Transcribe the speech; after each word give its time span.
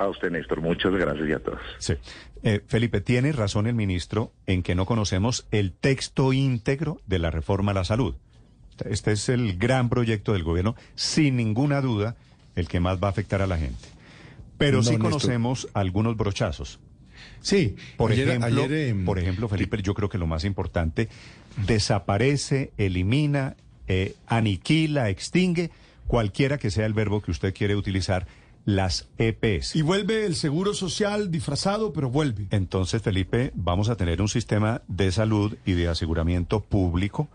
A 0.00 0.08
usted, 0.08 0.30
Néstor, 0.30 0.62
muchas 0.62 0.92
gracias 0.92 1.28
y 1.28 1.32
a 1.32 1.38
todos. 1.40 1.60
Sí. 1.78 1.92
Eh, 2.42 2.62
Felipe, 2.66 3.02
tiene 3.02 3.32
razón 3.32 3.66
el 3.66 3.74
ministro 3.74 4.32
en 4.46 4.62
que 4.62 4.74
no 4.74 4.86
conocemos 4.86 5.46
el 5.50 5.72
texto 5.72 6.32
íntegro 6.32 7.02
de 7.06 7.18
la 7.18 7.30
reforma 7.30 7.72
a 7.72 7.74
la 7.74 7.84
salud. 7.84 8.14
Este 8.86 9.12
es 9.12 9.28
el 9.28 9.58
gran 9.58 9.90
proyecto 9.90 10.32
del 10.32 10.42
gobierno, 10.42 10.74
sin 10.94 11.36
ninguna 11.36 11.82
duda, 11.82 12.16
el 12.56 12.66
que 12.66 12.80
más 12.80 12.98
va 12.98 13.08
a 13.08 13.10
afectar 13.10 13.42
a 13.42 13.46
la 13.46 13.58
gente. 13.58 13.88
Pero 14.56 14.78
No, 14.78 14.82
sí 14.84 14.90
Néstor. 14.92 15.10
conocemos 15.10 15.68
algunos 15.74 16.16
brochazos. 16.16 16.80
Sí, 17.42 17.76
Por 17.98 18.12
ayer- 18.12 18.28
ejemplo, 18.30 18.62
ayer, 18.64 18.88
em, 18.88 19.04
por 19.04 19.18
ejemplo, 19.18 19.48
Felipe, 19.48 19.82
yo 19.82 19.92
creo 19.92 20.08
que 20.08 20.16
lo 20.16 20.26
más 20.26 20.44
importante, 20.46 21.10
desaparece, 21.66 22.72
elimina, 22.78 23.56
eh, 23.86 24.14
aniquila, 24.26 25.10
extingue, 25.10 25.70
cualquiera 26.06 26.56
que 26.56 26.70
sea 26.70 26.86
el 26.86 26.94
verbo 26.94 27.20
que 27.20 27.30
usted 27.30 27.52
quiere 27.54 27.76
utilizar, 27.76 28.26
las 28.64 29.08
EPS. 29.18 29.76
Y 29.76 29.82
vuelve 29.82 30.26
el 30.26 30.36
seguro 30.36 30.74
social 30.74 31.30
disfrazado, 31.30 31.92
pero 31.92 32.10
vuelve. 32.10 32.46
Entonces, 32.50 33.02
Felipe, 33.02 33.52
vamos 33.54 33.88
a 33.88 33.96
tener 33.96 34.20
un 34.20 34.28
sistema 34.28 34.82
de 34.88 35.12
salud 35.12 35.56
y 35.64 35.72
de 35.72 35.88
aseguramiento 35.88 36.60
público 36.60 37.28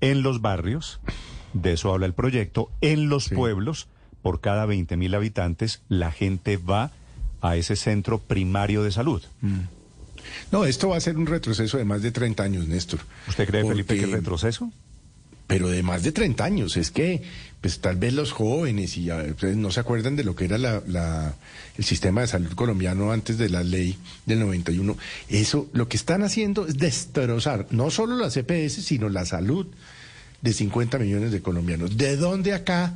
en 0.00 0.22
los 0.22 0.40
barrios, 0.40 1.00
de 1.52 1.72
eso 1.72 1.92
habla 1.92 2.06
el 2.06 2.14
proyecto, 2.14 2.70
en 2.80 3.08
los 3.08 3.28
pueblos, 3.28 3.88
por 4.22 4.40
cada 4.40 4.66
20 4.66 4.96
mil 4.96 5.14
habitantes, 5.14 5.82
la 5.88 6.10
gente 6.10 6.56
va 6.56 6.90
a 7.40 7.56
ese 7.56 7.76
centro 7.76 8.18
primario 8.18 8.82
de 8.82 8.90
salud. 8.90 9.22
No, 10.50 10.64
esto 10.64 10.88
va 10.88 10.96
a 10.96 11.00
ser 11.00 11.16
un 11.16 11.26
retroceso 11.26 11.78
de 11.78 11.84
más 11.84 12.02
de 12.02 12.10
30 12.10 12.42
años, 12.42 12.68
Néstor. 12.68 13.00
¿Usted 13.28 13.46
cree, 13.46 13.64
Felipe, 13.64 13.96
que 13.96 14.04
es 14.04 14.10
retroceso? 14.10 14.70
Pero 15.54 15.68
de 15.68 15.84
más 15.84 16.02
de 16.02 16.10
30 16.10 16.44
años. 16.44 16.76
Es 16.76 16.90
que, 16.90 17.22
pues 17.60 17.78
tal 17.78 17.94
vez 17.94 18.12
los 18.12 18.32
jóvenes 18.32 18.96
y 18.96 19.08
ustedes 19.12 19.56
no 19.56 19.70
se 19.70 19.78
acuerdan 19.78 20.16
de 20.16 20.24
lo 20.24 20.34
que 20.34 20.46
era 20.46 20.58
la- 20.58 21.36
el 21.78 21.84
sistema 21.84 22.22
de 22.22 22.26
salud 22.26 22.52
colombiano 22.54 23.12
antes 23.12 23.38
de 23.38 23.48
la 23.48 23.62
ley 23.62 23.96
del 24.26 24.40
91. 24.40 24.96
Eso, 25.28 25.68
lo 25.72 25.86
que 25.88 25.96
están 25.96 26.24
haciendo 26.24 26.66
es 26.66 26.76
destrozar 26.76 27.68
no 27.70 27.92
solo 27.92 28.16
las 28.16 28.36
EPS, 28.36 28.82
sino 28.82 29.08
la 29.08 29.24
salud 29.26 29.68
de 30.42 30.52
50 30.52 30.98
millones 30.98 31.30
de 31.30 31.40
colombianos. 31.40 31.96
¿De 31.96 32.16
dónde 32.16 32.52
acá 32.52 32.92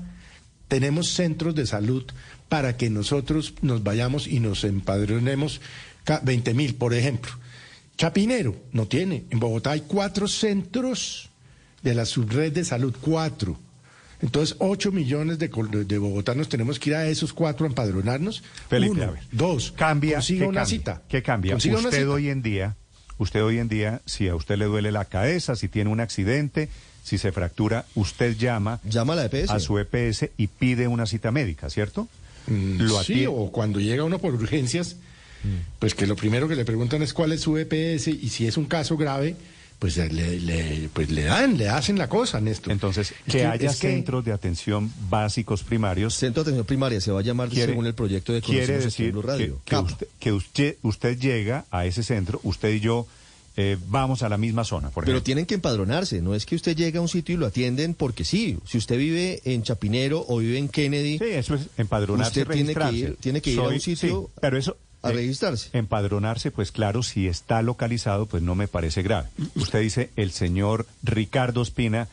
tenemos 0.67 1.11
centros 1.12 1.55
de 1.55 1.65
salud 1.65 2.06
para 2.48 2.77
que 2.77 2.91
nosotros 2.91 3.55
nos 3.62 3.84
vayamos 3.84 4.27
y 4.27 4.41
nos 4.41 4.65
empadronemos 4.65 5.61
20 6.25 6.55
mil, 6.55 6.75
por 6.75 6.93
ejemplo? 6.93 7.31
Chapinero 7.97 8.56
no 8.72 8.89
tiene. 8.89 9.27
En 9.31 9.39
Bogotá 9.39 9.70
hay 9.70 9.83
cuatro 9.83 10.27
centros 10.27 11.28
de 11.83 11.95
la 11.95 12.05
subred 12.05 12.53
de 12.53 12.65
salud, 12.65 12.95
cuatro. 13.01 13.59
Entonces, 14.21 14.57
8 14.59 14.91
millones 14.91 15.39
de, 15.39 15.48
de 15.48 15.98
bogotanos 15.98 16.48
tenemos 16.48 16.81
que 16.81 16.91
ir 16.91 16.97
a 16.97 17.07
esos 17.09 17.33
cuatro 17.33 17.67
a 17.67 17.69
empadronarnos. 17.69 18.43
Felipe, 18.69 18.93
Uno, 18.93 19.03
a 19.05 19.11
ver. 19.12 19.21
dos, 19.31 19.73
Cambia, 19.77 20.15
consiga 20.17 20.41
¿qué 20.41 20.49
una 20.49 20.61
cambia? 20.62 20.79
cita. 20.79 21.03
¿Qué 21.09 21.23
cambia? 21.23 21.53
Consiga 21.53 21.79
una 21.79 21.89
Usted 21.89 22.01
cita. 22.01 22.11
hoy 22.11 22.29
en 22.29 22.43
día, 22.43 22.77
usted 23.19 23.44
hoy 23.44 23.59
en 23.59 23.69
día, 23.69 24.00
si 24.06 24.27
a 24.28 24.34
usted 24.34 24.56
le 24.59 24.65
duele 24.65 24.91
la 24.91 25.05
cabeza, 25.05 25.55
si 25.55 25.69
tiene 25.69 25.91
un 25.91 26.00
accidente, 26.00 26.69
si 27.05 27.17
se 27.17 27.31
fractura, 27.31 27.84
usted 27.94 28.37
llama, 28.37 28.81
Llama 28.84 29.12
a 29.12 29.17
la 29.17 29.25
EPS. 29.27 29.50
a 29.50 29.61
su 29.61 29.78
EPS 29.78 30.31
y 30.37 30.49
pide 30.49 30.88
una 30.88 31.06
cita 31.06 31.31
médica, 31.31 31.71
¿cierto? 31.71 32.09
Mm, 32.49 32.81
Lo 32.83 33.03
sí, 33.05 33.25
o 33.27 33.53
cuando 33.53 33.78
llega 33.78 34.03
uno 34.03 34.19
por 34.19 34.34
urgencias, 34.34 34.97
pues 35.78 35.94
que 35.94 36.09
lo 36.09 36.17
primero 36.17 36.49
que 36.49 36.56
le 36.56 36.65
preguntan 36.65 37.03
es 37.03 37.12
cuál 37.15 37.31
es 37.31 37.43
su 37.43 37.56
EPS 37.56 38.09
y 38.09 38.28
si 38.31 38.49
es 38.49 38.56
un 38.56 38.65
caso 38.65 38.97
grave, 38.97 39.37
pues 39.78 39.97
le, 39.97 40.41
le- 40.41 40.89
pues 40.93 41.09
le 41.11 41.22
dan, 41.25 41.56
le 41.56 41.69
hacen 41.69 41.99
la 41.99 42.09
cosa, 42.09 42.41
Néstor. 42.41 42.72
Entonces, 42.72 43.12
Es 43.27 43.33
que, 43.33 43.44
haya 43.47 43.69
que- 43.69 43.75
centros 43.75 44.25
de 44.25 44.33
atención 44.33 44.93
básicos 45.09 45.62
primarios 45.62 46.15
Centro 46.15 46.43
de 46.43 46.50
atención 46.50 46.66
primaria 46.66 47.00
se 47.00 47.12
va 47.12 47.21
a 47.21 47.22
llamar 47.22 47.49
quiere, 47.49 47.72
según 47.72 47.87
el 47.87 47.94
proyecto 47.94 48.33
de 48.33 48.43
quiere 48.43 48.78
decir 48.78 49.12
Blue 49.12 49.21
que, 49.22 49.27
Radio. 49.28 49.61
que 49.65 49.71
CAP. 49.71 49.87
usted, 49.87 50.06
que 50.19 50.33
usted, 50.33 50.77
usted 50.83 51.19
llega 51.19 51.65
a 51.71 51.87
ese 51.87 52.03
centro, 52.03 52.41
usted 52.43 52.72
y 52.75 52.81
yo 52.81 53.06
eh, 53.61 53.77
vamos 53.88 54.22
a 54.22 54.28
la 54.28 54.38
misma 54.38 54.62
zona, 54.65 54.91
por 54.91 55.03
Pero 55.05 55.17
ejemplo. 55.17 55.25
tienen 55.25 55.44
que 55.47 55.55
empadronarse, 55.55 56.22
no 56.22 56.34
es 56.34 56.47
que 56.47 56.55
usted 56.55 56.77
llegue 56.77 56.99
a 56.99 57.00
un 57.00 57.09
sitio 57.09 57.34
y 57.34 57.38
lo 57.38 57.47
atienden 57.47 57.94
porque 57.94 58.25
sí. 58.25 58.56
Si 58.65 58.78
usted 58.78 58.97
vive 58.99 59.41
en 59.44 59.65
Chapinero 59.65 60.25
o 60.28 60.38
vive 60.38 60.59
en 60.59 60.69
Kennedy, 60.69 61.19
Sí, 61.19 61.25
eso 61.25 61.56
es 61.56 61.62
empadronarse, 61.77 62.43
Usted 62.43 62.53
tiene 62.55 62.72
que 62.75 62.81
ir- 62.93 63.17
tiene 63.21 63.41
que 63.41 63.50
ir 63.50 63.59
a 63.59 63.62
un 63.62 63.81
sitio 63.81 64.31
sí, 64.33 64.33
pero 64.41 64.59
eso 64.59 64.77
a 65.03 65.10
eh, 65.10 65.14
registrarse. 65.14 65.70
Empadronarse, 65.72 66.50
pues 66.50 66.72
claro, 66.72 67.03
si 67.03 67.28
está 67.28 67.62
localizado, 67.62 68.26
pues 68.26 68.42
no 68.42 68.54
me 68.54 68.69
parece 68.69 69.03
grave. 69.03 69.28
Usted 69.54 69.81
dice, 69.81 70.10
el 70.16 70.31
señor 70.31 70.86
Ricardo 71.03 71.62
Espina 71.62 72.09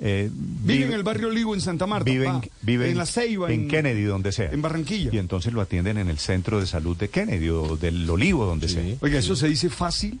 eh, 0.00 0.28
Vive 0.32 0.86
en 0.86 0.92
el 0.92 1.02
barrio 1.02 1.28
Olivo, 1.28 1.54
en 1.54 1.60
Santa 1.60 1.86
Marta. 1.86 2.10
vive 2.10 2.26
en, 2.26 2.40
pa. 2.40 2.48
vive 2.62 2.90
en 2.90 2.98
La 2.98 3.06
Ceiba. 3.06 3.52
en 3.52 3.68
Kennedy, 3.68 4.02
donde 4.02 4.32
sea. 4.32 4.50
En 4.50 4.60
Barranquilla. 4.60 5.10
Y 5.12 5.18
entonces 5.18 5.52
lo 5.52 5.60
atienden 5.60 5.98
en 5.98 6.08
el 6.08 6.18
centro 6.18 6.60
de 6.60 6.66
salud 6.66 6.96
de 6.96 7.08
Kennedy 7.08 7.48
o 7.48 7.76
del 7.76 8.08
Olivo, 8.10 8.44
donde 8.44 8.68
sea. 8.68 8.82
Oiga, 9.00 9.18
eso 9.18 9.36
se 9.36 9.48
dice 9.48 9.70
fácil, 9.70 10.18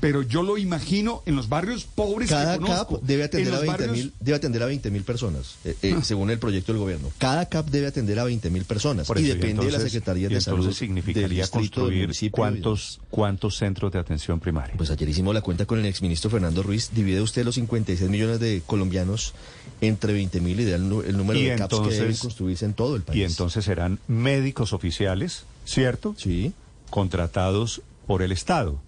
pero 0.00 0.22
yo 0.22 0.42
lo 0.42 0.58
imagino 0.58 1.22
en 1.26 1.36
los 1.36 1.48
barrios 1.48 1.84
pobres 1.84 2.30
cada 2.30 2.54
que 2.58 2.64
conozco. 2.64 2.96
CAP 3.00 3.04
debe 3.06 3.22
En 3.22 3.26
atender, 3.26 3.48
a 3.48 3.56
los 3.56 3.60
20 3.66 3.82
barrios- 3.86 3.96
mil, 3.96 4.12
debe 4.20 4.36
atender 4.36 4.62
a 4.62 4.66
20 4.66 4.90
mil 4.90 5.02
personas, 5.02 5.56
eh, 5.64 5.76
eh, 5.82 5.94
Ah. 5.98 6.02
según 6.04 6.30
el 6.30 6.38
proyecto 6.38 6.72
del 6.72 6.80
gobierno. 6.80 7.10
Cada 7.18 7.46
CAP 7.48 7.68
debe 7.70 7.86
atender 7.88 8.18
a 8.18 8.24
20 8.24 8.50
mil 8.50 8.64
personas 8.64 9.06
Por 9.06 9.18
y 9.18 9.24
eso, 9.24 9.34
depende 9.34 9.64
de 9.64 9.70
la 9.72 9.76
entonces- 9.78 9.92
Secretaría 9.92 10.28
y 10.30 10.34
de 10.34 10.40
Salud. 10.40 10.58
Entonces 10.58 10.78
significaría 10.78 11.42
del 11.42 11.50
construir 11.50 12.10
cuántos, 12.30 13.00
cuántos 13.10 13.56
centros 13.56 13.92
de 13.92 13.98
atención 13.98 14.40
primaria. 14.40 14.74
Pues 14.76 14.90
ayer 14.90 15.08
hicimos 15.08 15.34
la 15.34 15.40
cuenta 15.40 15.66
con 15.66 15.78
el 15.78 15.86
exministro 15.86 16.30
Fernando 16.30 16.62
Ruiz. 16.62 16.90
Divide 16.94 17.20
usted 17.20 17.44
los 17.44 17.54
56 17.56 18.08
millones 18.10 18.40
de 18.40 18.62
colombianos 18.66 19.34
entre 19.80 20.12
20 20.12 20.40
mil 20.40 20.58
y 20.60 20.64
da 20.64 20.76
el, 20.76 20.88
número 20.88 21.38
Y 21.38 21.44
de 21.44 21.56
CAPs 21.56 21.68
que 21.70 21.76
entonces- 21.76 21.98
deben 22.00 22.16
construirse 22.16 22.64
en 22.64 22.74
todo 22.74 22.96
el 22.96 23.02
país. 23.02 23.18
Y 23.20 23.24
entonces 23.24 23.64
serán 23.64 23.98
médicos 24.08 24.72
oficiales, 24.72 25.44
¿cierto? 25.64 26.14
Sí. 26.18 26.52
Contratados 26.90 27.82
por 28.06 28.22
el 28.22 28.32
Estado. 28.32 28.80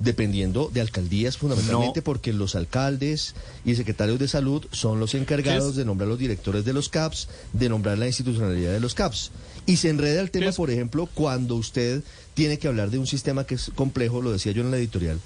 Dependiendo 0.00 0.70
de 0.72 0.80
alcaldías 0.80 1.36
fundamentalmente 1.36 2.00
No. 2.00 2.04
porque 2.04 2.32
los 2.32 2.54
alcaldes 2.54 3.34
y 3.66 3.74
secretarios 3.74 4.18
de 4.18 4.28
salud 4.28 4.64
son 4.72 4.98
los 4.98 5.14
encargados 5.14 5.76
de 5.76 5.84
nombrar 5.84 6.08
los 6.08 6.18
directores 6.18 6.64
de 6.64 6.72
los 6.72 6.88
CAPS, 6.88 7.28
de 7.52 7.68
nombrar 7.68 7.98
la 7.98 8.06
institucionalidad 8.06 8.72
de 8.72 8.80
los 8.80 8.94
CAPS. 8.94 9.30
Y 9.66 9.76
se 9.76 9.90
enreda 9.90 10.22
el 10.22 10.30
tema, 10.30 10.52
por 10.52 10.70
ejemplo, 10.70 11.06
cuando 11.12 11.54
usted 11.56 12.02
tiene 12.32 12.58
que 12.58 12.66
hablar 12.66 12.90
de 12.90 12.98
un 12.98 13.06
sistema 13.06 13.44
que 13.44 13.56
es 13.56 13.70
complejo, 13.74 14.22
lo 14.22 14.32
decía 14.32 14.52
yo 14.52 14.62
en 14.62 14.70
la 14.70 14.78
editorial, 14.78 15.20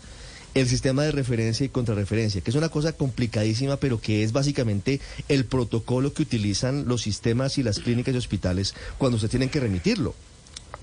el 0.55 0.69
sistema 0.69 1.05
de 1.05 1.13
referencia 1.13 1.65
y 1.65 1.69
contrarreferencia, 1.69 2.41
que 2.41 2.51
es 2.51 2.57
una 2.57 2.69
cosa 2.69 2.93
complicadísima, 2.93 3.77
pero 3.77 4.01
que 4.01 4.25
es 4.25 4.33
básicamente 4.33 5.01
el 5.29 5.45
protocolo 5.45 6.13
que 6.13 6.23
utilizan 6.23 6.87
los 6.89 7.03
sistemas 7.03 7.59
y 7.59 7.63
las 7.63 7.79
clínicas 7.79 8.15
y 8.15 8.19
hospitales 8.19 8.75
cuando 8.99 9.17
usted 9.17 9.31
tienen 9.31 9.51
que 9.51 9.61
remitirlo. 9.61 10.15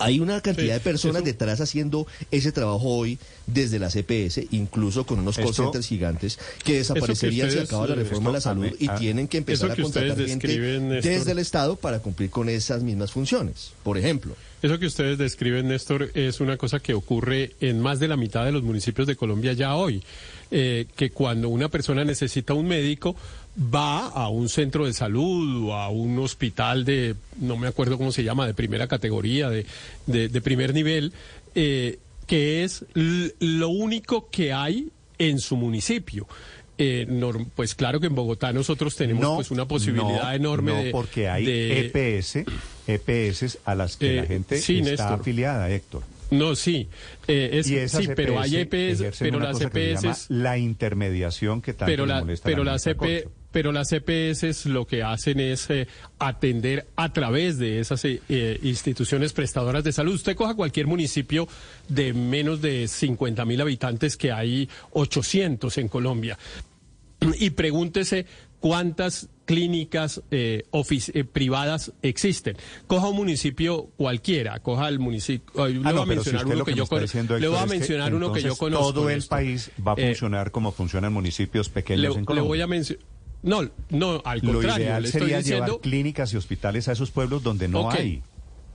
Hay 0.02 0.20
una 0.20 0.42
cantidad 0.42 0.74
de 0.74 0.80
personas 0.80 1.24
detrás 1.24 1.62
haciendo 1.62 2.08
ese 2.32 2.52
trabajo 2.52 2.88
hoy 2.90 3.18
desde 3.48 3.80
la 3.80 3.90
CPS, 3.90 4.48
incluso 4.52 5.06
con 5.06 5.20
unos 5.20 5.38
call 5.38 5.54
centers 5.54 5.88
gigantes 5.88 6.40
que 6.64 6.78
desaparecerían 6.78 7.50
si 7.50 7.58
ustedes, 7.58 7.70
acaba 7.70 7.88
la 7.88 7.96
reforma 7.96 8.30
de 8.30 8.34
la 8.34 8.42
salud 8.42 8.68
y 8.80 8.88
tienen 8.90 9.28
que 9.28 9.38
empezar 9.38 9.72
a 9.72 9.76
contratar 9.76 10.18
gente 10.18 10.80
Néstor. 10.80 11.12
desde 11.12 11.32
el 11.32 11.40
Estado 11.40 11.76
para 11.76 12.00
cumplir 12.00 12.30
con 12.30 12.50
esas 12.50 12.84
mismas 12.84 13.12
funciones. 13.12 13.72
Por 13.84 13.98
ejemplo, 13.98 14.36
Eso 14.62 14.78
que 14.78 14.86
ustedes 14.86 15.18
describen, 15.18 15.68
Néstor, 15.68 16.12
es 16.14 16.40
una 16.40 16.58
cosa 16.58 16.80
que 16.80 16.94
ocurre 16.94 17.56
en 17.62 17.80
más 17.80 18.00
de 18.00 18.08
la 18.08 18.16
mitad 18.16 18.46
de 18.46 18.52
los 18.52 18.62
municipios 18.62 19.08
de 19.08 19.16
Colombia 19.16 19.54
ya 19.54 19.76
hoy. 19.76 20.04
Eh, 20.54 20.86
que 20.98 21.12
cuando 21.12 21.48
una 21.48 21.70
persona 21.70 22.04
necesita 22.04 22.54
un 22.54 22.68
médico, 22.68 23.16
va 23.58 24.08
a 24.08 24.30
un 24.30 24.48
centro 24.50 24.86
de 24.86 24.94
salud 24.94 25.66
o 25.70 25.74
a 25.76 25.90
un 25.90 26.18
hospital 26.20 26.86
de, 26.86 27.16
no 27.40 27.58
me 27.58 27.68
acuerdo 27.68 27.98
cómo 27.98 28.12
se 28.12 28.24
llama, 28.24 28.48
de 28.48 28.54
primera 28.54 28.88
categoría, 28.88 29.50
de, 29.50 29.66
de, 30.08 30.30
de 30.30 30.42
primer 30.42 30.74
nivel, 30.74 31.12
eh, 31.56 32.00
que 32.28 32.64
es 32.64 32.86
lo 32.96 33.70
único 33.70 34.30
que 34.30 34.54
hay 34.54 34.90
en 35.18 35.40
su 35.40 35.58
municipio. 35.58 36.28
Eh, 36.78 37.06
pues 37.54 37.76
claro 37.76 38.00
que 38.00 38.08
en 38.08 38.16
Bogotá 38.16 38.54
nosotros 38.54 38.96
tenemos 38.96 39.36
pues 39.36 39.52
una 39.52 39.68
posibilidad 39.68 40.24
no, 40.30 40.32
enorme 40.32 40.72
no, 40.72 40.84
de 40.84 40.92
porque 40.92 41.28
hay 41.30 41.46
de- 41.46 41.92
EPS, 41.94 42.46
EPS 42.88 43.60
a 43.66 43.76
las 43.76 43.98
que 43.98 44.16
la 44.16 44.24
Eh, 44.24 44.28
gente 44.28 44.58
sí, 44.60 44.80
está 44.80 44.90
Néstor. 44.92 45.20
afiliada, 45.20 45.70
Héctor. 45.70 46.04
No, 46.32 46.56
sí, 46.56 46.88
eh, 47.28 47.50
es, 47.54 47.70
y 47.70 47.88
sí, 47.90 48.08
pero 48.16 48.40
hay 48.40 48.56
EPS, 48.56 49.02
ejercen 49.02 49.28
pero 49.28 49.40
las 49.42 49.60
EPS, 49.62 50.28
la 50.30 50.58
intermediación 50.58 51.62
que 51.62 51.74
tanto 51.74 51.92
pero, 51.92 52.06
la, 52.06 52.22
molesta 52.22 52.46
pero 52.50 52.64
la 52.64 52.72
las 52.72 52.88
EP. 52.88 53.28
Pero 53.52 53.72
las 53.72 53.92
EPS 53.92 54.66
lo 54.68 54.86
que 54.86 55.04
hacen 55.04 55.40
es 55.40 55.70
eh, 55.70 55.88
atender 56.20 56.88
a 56.96 57.12
través 57.14 57.58
de 57.58 57.80
esas 57.80 58.04
eh, 58.06 58.22
eh, 58.30 58.60
instituciones 58.64 59.34
prestadoras 59.34 59.84
de 59.84 59.92
salud. 59.92 60.14
Usted 60.14 60.36
coja 60.36 60.56
cualquier 60.56 60.88
municipio 60.88 61.48
de 61.88 62.14
menos 62.14 62.62
de 62.62 62.88
50 62.88 63.44
mil 63.46 63.62
habitantes, 63.62 64.18
que 64.18 64.32
hay 64.32 64.70
800 64.92 65.78
en 65.78 65.88
Colombia, 65.88 66.38
y 67.40 67.52
pregúntese 67.52 68.26
cuántas 68.60 69.28
clínicas 69.46 70.22
eh, 70.32 70.64
eh, 71.14 71.24
privadas 71.26 71.92
existen. 72.02 72.56
Coja 72.88 73.10
un 73.10 73.18
municipio 73.18 73.90
cualquiera, 73.98 74.60
coja 74.60 74.88
el 74.88 75.00
municipio. 75.00 75.68
Le 75.68 75.80
Ah, 75.84 75.92
voy 75.92 75.94
no, 75.94 76.02
a 76.02 76.04
si 76.06 76.10
mencionar 76.10 76.46
uno 76.46 76.64
que 76.66 76.74
yo 76.74 76.88
conozco. 76.88 77.38
Le 77.38 77.48
voy 77.48 77.58
a 77.58 77.66
mencionar 77.66 78.14
uno 78.16 78.32
que 78.32 78.42
yo 78.42 78.56
conozco. 78.56 78.94
Todo 78.94 79.10
el 79.10 79.24
país 79.24 79.72
va 79.86 79.94
a 79.94 79.96
funcionar 79.98 80.52
como 80.52 80.72
funcionan 80.72 81.12
municipios 81.12 81.70
pequeños 81.70 82.02
le, 82.02 82.08
en 82.14 82.20
le 82.22 82.26
Colombia. 82.26 82.48
voy 82.48 82.62
a 82.62 82.68
mencionar. 82.68 83.06
No, 83.44 83.70
no, 83.90 84.22
al 84.26 84.40
Lo 84.44 84.54
contrario. 84.54 84.86
ideal 84.86 85.02
le 85.02 85.08
estoy 85.10 85.22
sería 85.22 85.38
diciendo. 85.40 85.66
llevar 85.66 85.82
clínicas 85.82 86.34
y 86.34 86.38
hospitales 86.38 86.88
a 86.88 86.92
esos 86.92 87.12
pueblos 87.12 87.42
donde 87.44 87.68
no 87.68 87.90
hay. 87.90 88.22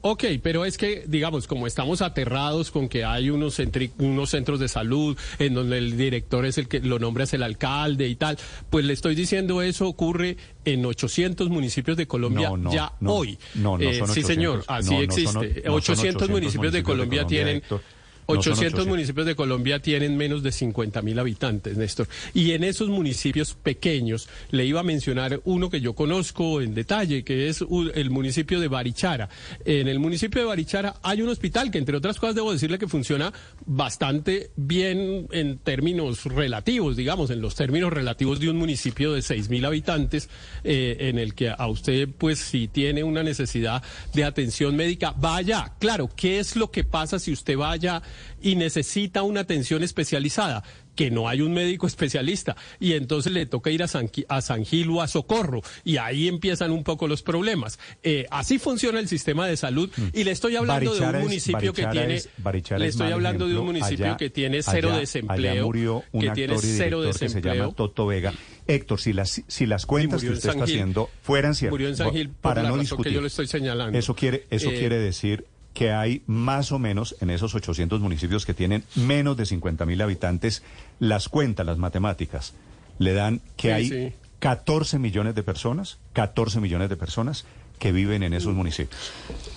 Ok, 0.02 0.24
pero 0.40 0.64
es 0.64 0.78
que, 0.78 1.02
digamos, 1.08 1.48
como 1.48 1.66
estamos 1.66 2.00
aterrados 2.00 2.70
con 2.70 2.88
que 2.88 3.04
hay 3.04 3.28
unos, 3.28 3.58
centri- 3.58 3.90
unos 3.98 4.30
centros 4.30 4.60
de 4.60 4.68
salud 4.68 5.18
en 5.40 5.54
donde 5.54 5.78
el 5.78 5.96
director 5.96 6.46
es 6.46 6.58
el 6.58 6.68
que 6.68 6.78
lo 6.78 7.00
nombra 7.00 7.24
es 7.24 7.34
el 7.34 7.42
alcalde 7.42 8.06
y 8.06 8.14
tal, 8.14 8.38
pues 8.70 8.84
le 8.84 8.92
estoy 8.92 9.16
diciendo 9.16 9.62
eso 9.62 9.88
ocurre 9.88 10.36
en 10.64 10.84
800 10.86 11.48
municipios 11.48 11.96
de 11.96 12.06
Colombia 12.06 12.50
No, 12.50 12.56
no, 12.56 12.72
ya 12.72 12.92
no. 13.00 13.14
hoy. 13.14 13.36
No, 13.56 13.78
no 13.78 13.82
Eh, 13.84 13.98
son 13.98 14.06
sí, 14.08 14.20
800. 14.20 14.26
señor, 14.26 14.64
así 14.68 14.94
existe. 14.94 15.32
son 15.32 15.36
o- 15.38 15.48
no 15.48 15.80
son 15.80 15.94
800, 15.96 16.28
municipios 16.30 16.72
de 16.72 16.82
Colombia, 16.84 17.26
tienen... 17.26 17.56
Héctor. 17.56 17.82
No 18.28 18.34
son 18.34 18.52
800 18.52 18.66
800. 18.66 18.86
municipios 18.86 19.26
de 19.26 19.36
Colombia 19.36 19.80
tienen 19.80 20.16
menos 20.16 20.42
de 20.42 20.50
50 20.52 21.02
mil 21.02 21.18
habitantes, 21.18 21.76
Néstor. 21.76 22.08
Y 22.34 22.52
en 22.52 22.64
esos 22.64 22.88
municipios 22.88 23.54
pequeños, 23.54 24.28
le 24.50 24.64
iba 24.64 24.80
a 24.80 24.82
mencionar 24.82 25.40
uno 25.44 25.70
que 25.70 25.80
yo 25.80 25.94
conozco 25.94 26.60
en 26.60 26.74
detalle, 26.74 27.22
que 27.22 27.48
es 27.48 27.64
el 27.94 28.10
municipio 28.10 28.60
de 28.60 28.68
Barichara. 28.68 29.28
En 29.64 29.88
el 29.88 29.98
municipio 29.98 30.40
de 30.40 30.46
Barichara 30.46 30.96
hay 31.02 31.22
un 31.22 31.28
hospital 31.28 31.70
que, 31.70 31.78
entre 31.78 31.96
otras 31.96 32.18
cosas, 32.18 32.34
debo 32.34 32.52
decirle 32.52 32.78
que 32.78 32.88
funciona 32.88 33.32
bastante 33.64 34.50
bien 34.56 35.28
en 35.30 35.58
términos 35.58 36.24
relativos, 36.24 36.96
digamos, 36.96 37.30
en 37.30 37.40
los 37.40 37.54
términos 37.54 37.92
relativos 37.92 38.40
de 38.40 38.50
un 38.50 38.56
municipio 38.56 39.12
de 39.12 39.22
6 39.22 39.48
mil 39.50 39.64
habitantes, 39.64 40.28
eh, 40.64 40.96
en 41.00 41.18
el 41.18 41.34
que 41.34 41.50
a 41.50 41.66
usted, 41.68 42.08
pues, 42.16 42.38
si 42.38 42.68
tiene 42.68 43.04
una 43.04 43.22
necesidad 43.22 43.82
de 44.14 44.24
atención 44.24 44.74
médica, 44.76 45.14
vaya. 45.16 45.72
Claro, 45.78 46.10
¿qué 46.14 46.38
es 46.38 46.56
lo 46.56 46.70
que 46.70 46.84
pasa 46.84 47.18
si 47.18 47.32
usted 47.32 47.56
vaya 47.56 48.02
y 48.42 48.56
necesita 48.56 49.22
una 49.22 49.40
atención 49.40 49.82
especializada? 49.82 50.62
que 50.96 51.10
no 51.10 51.28
hay 51.28 51.42
un 51.42 51.52
médico 51.52 51.86
especialista 51.86 52.56
y 52.80 52.94
entonces 52.94 53.30
le 53.30 53.44
toca 53.44 53.68
ir 53.70 53.82
a 53.82 53.86
San, 53.86 54.10
a 54.30 54.40
San 54.40 54.64
Gil 54.64 54.88
o 54.88 55.02
a 55.02 55.08
Socorro 55.08 55.60
y 55.84 55.98
ahí 55.98 56.26
empiezan 56.26 56.70
un 56.70 56.84
poco 56.84 57.06
los 57.06 57.20
problemas. 57.22 57.78
Eh, 58.02 58.24
así 58.30 58.58
funciona 58.58 58.98
el 58.98 59.06
sistema 59.06 59.46
de 59.46 59.58
salud 59.58 59.90
y 60.14 60.24
le 60.24 60.30
estoy 60.30 60.56
hablando 60.56 60.94
de 60.94 61.02
un 61.02 61.14
es- 61.16 61.22
municipio 61.22 61.74
que 61.74 61.84
tiene 61.88 62.14
es- 62.14 62.30
le 62.78 62.86
es 62.86 62.94
estoy 62.94 63.12
hablando 63.12 63.46
de 63.46 63.58
un 63.58 63.66
municipio 63.66 64.06
Allá- 64.06 64.16
que 64.16 64.30
tiene 64.30 64.62
cero 64.62 64.88
allá- 64.88 65.00
desempleo, 65.00 65.52
allá 65.52 65.62
murió 65.62 66.02
un 66.12 66.20
que 66.22 66.28
actor 66.30 66.34
tiene 66.34 66.58
cero 66.62 67.00
director 67.02 67.20
que 67.20 67.28
se 67.28 67.40
llama 67.42 67.52
desempleo. 67.52 67.72
Toto 67.72 68.06
Vega. 68.06 68.32
Héctor, 68.66 68.98
si 68.98 69.12
las, 69.12 69.42
si 69.46 69.66
las 69.66 69.84
cuentas 69.84 70.22
que 70.22 70.30
usted 70.30 70.48
está 70.48 70.52
Gil. 70.54 70.62
haciendo 70.62 71.10
fueran 71.20 71.54
ciertas, 71.54 71.72
Murió 71.72 71.88
en 71.88 71.96
San 71.96 72.10
Gil 72.10 72.30
por 72.30 72.36
para 72.40 72.62
la 72.62 72.70
no 72.70 72.76
razón 72.76 72.78
que 72.78 72.84
discutir, 72.84 73.12
yo 73.12 73.20
le 73.20 73.26
estoy 73.26 73.46
señalando. 73.48 73.98
Eso 73.98 74.14
quiere, 74.14 74.46
eso 74.50 74.70
Eh, 74.70 74.78
quiere 74.78 74.96
decir 74.98 75.44
que 75.76 75.92
hay 75.92 76.22
más 76.26 76.72
o 76.72 76.78
menos 76.78 77.16
en 77.20 77.28
esos 77.28 77.54
800 77.54 78.00
municipios 78.00 78.46
que 78.46 78.54
tienen 78.54 78.82
menos 78.94 79.36
de 79.36 79.44
50 79.44 79.84
mil 79.84 80.00
habitantes, 80.00 80.62
las 81.00 81.28
cuentas, 81.28 81.66
las 81.66 81.76
matemáticas, 81.76 82.54
le 82.98 83.12
dan 83.12 83.42
que 83.58 83.68
Sí, 83.68 83.74
hay 83.74 83.88
sí. 83.88 84.14
14 84.38 84.98
millones 84.98 85.34
de 85.34 85.42
personas, 85.42 85.98
14 86.14 86.62
millones 86.62 86.88
de 86.88 86.96
personas 86.96 87.44
que 87.78 87.92
viven 87.92 88.22
en 88.22 88.32
esos 88.32 88.54
municipios. 88.54 89.12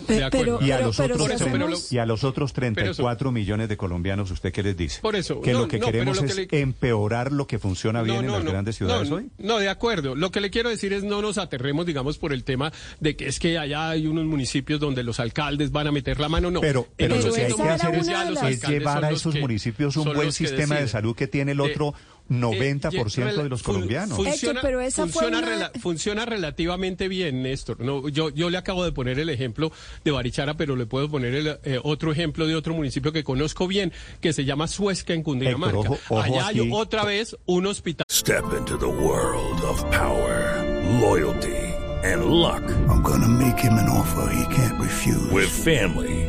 De 0.08 0.24
acuerdo. 0.24 0.58
pero, 0.60 0.68
Y 0.68 0.72
a 0.72 0.76
pero- 0.78 0.88
los 0.88 0.98
pero 0.98 1.16
otros, 1.16 1.42
pero 1.44 1.70
y 1.92 1.98
a 2.00 2.06
los 2.06 2.24
otros 2.24 2.52
Pero 2.52 2.74
34 2.74 3.32
millones 3.32 3.70
de 3.70 3.78
colombianos, 3.78 4.32
¿usted 4.32 4.52
qué 4.52 4.64
les 4.64 4.76
dice? 4.76 5.02
Por 5.02 5.16
eso, 5.16 5.40
Que 5.42 5.54
no, 5.54 5.60
lo 5.62 5.68
que 5.68 5.78
no, 5.80 5.86
queremos 5.86 6.18
lo 6.18 6.24
que 6.24 6.30
es 6.30 6.36
le- 6.52 6.62
empeorar 6.62 7.32
lo 7.32 7.46
que 7.48 7.60
funciona 7.60 8.02
bien 8.02 8.26
en 8.26 8.32
las 8.32 8.44
grandes 8.44 8.76
ciudades 8.78 9.10
no, 9.10 9.18
hoy. 9.18 9.30
No, 9.38 9.60
de 9.60 9.70
acuerdo. 9.70 10.16
Lo 10.16 10.32
que 10.32 10.42
le 10.42 10.50
quiero 10.50 10.70
decir 10.70 10.94
es 10.94 11.04
no 11.04 11.22
nos 11.22 11.38
aterremos, 11.38 11.86
digamos, 11.86 12.18
por 12.18 12.34
el 12.34 12.44
tema 12.44 12.72
de 13.00 13.16
que 13.16 13.28
es 13.28 13.40
que 13.40 13.58
allá 13.58 13.90
hay 13.92 14.08
unos 14.08 14.26
municipios 14.26 14.80
donde 14.80 15.04
los 15.04 15.20
alcaldes 15.20 15.72
van 15.72 15.88
a 15.88 15.92
meter 15.92 16.20
la 16.20 16.30
mano. 16.30 16.50
No. 16.52 16.62
Pero, 16.62 16.88
pero 16.98 17.16
En 17.16 17.22
lo 17.22 17.28
los 17.28 17.36
que 17.36 17.42
hay 17.46 17.54
que 17.54 17.62
hacer 17.64 17.96
es, 17.96 18.68
llevar 18.68 19.06
a 19.06 19.12
esos 19.12 19.34
que- 19.34 19.40
municipios 19.42 19.96
un 19.98 20.14
buen 20.14 20.32
sistema 20.32 20.76
de 20.76 20.88
salud 20.88 21.16
que 21.16 21.28
tiene 21.28 21.52
el 21.52 21.60
Eh, 21.60 21.64
otro 21.64 21.94
90% 22.30 23.40
Eh, 23.40 23.44
de 23.44 23.50
los 23.50 23.62
fun- 23.62 23.76
colombianos. 23.76 24.16
Funciona, 24.16 24.36
Héctor, 24.60 24.60
pero 24.62 24.82
esa 24.82 25.04
fue 25.08 25.12
funciona, 25.12 25.38
una- 25.40 25.48
rela- 25.72 25.80
funciona 25.80 26.26
relativamente 26.26 27.08
bien, 27.08 27.42
Néstor. 27.44 27.80
No, 27.82 28.08
yo, 28.10 28.30
yo 28.30 28.50
le 28.50 28.58
acabo 28.58 28.84
de 28.84 28.92
poner 28.92 29.20
el 29.20 29.30
ejemplo 29.30 29.72
de 30.04 30.12
Barichara, 30.12 30.56
pero 30.56 30.76
le 30.76 30.86
puedo 30.86 31.10
poner 31.10 31.34
el, 31.36 31.48
eh, 31.64 31.80
otro 31.84 32.12
ejemplo 32.12 32.46
de 32.48 32.56
otro 32.56 32.74
municipio 32.74 33.12
que 33.12 33.24
conozco 33.24 33.68
bien, 33.68 33.92
que 34.22 34.32
se 34.34 34.46
llama 34.46 34.68
Suezca 34.68 35.14
en 35.14 35.24
Cundinamarca. 35.24 35.78
Héctor, 35.80 35.92
ojo- 36.08 36.16
ojo 36.16 36.22
Allá 36.24 36.48
hay 36.48 36.60
aquí. 36.60 36.70
otra 36.72 37.04
vez 37.04 37.36
un 37.46 37.66
hospital. 37.68 38.06
Step 38.12 38.44
into 38.58 38.78
the 38.78 38.86
world 38.86 39.64
of 39.64 39.84
power, 39.86 40.64
loyalty, 41.02 41.56
and 42.04 42.26
luck. 42.26 42.62
I'm 42.90 43.02
gonna 43.04 43.28
make 43.28 43.60
him 43.62 43.78
an 43.78 43.88
offer 43.90 44.30
he 44.34 44.46
can't 44.56 44.80
refuse. 44.80 45.30
With 45.32 45.48
family, 45.50 46.29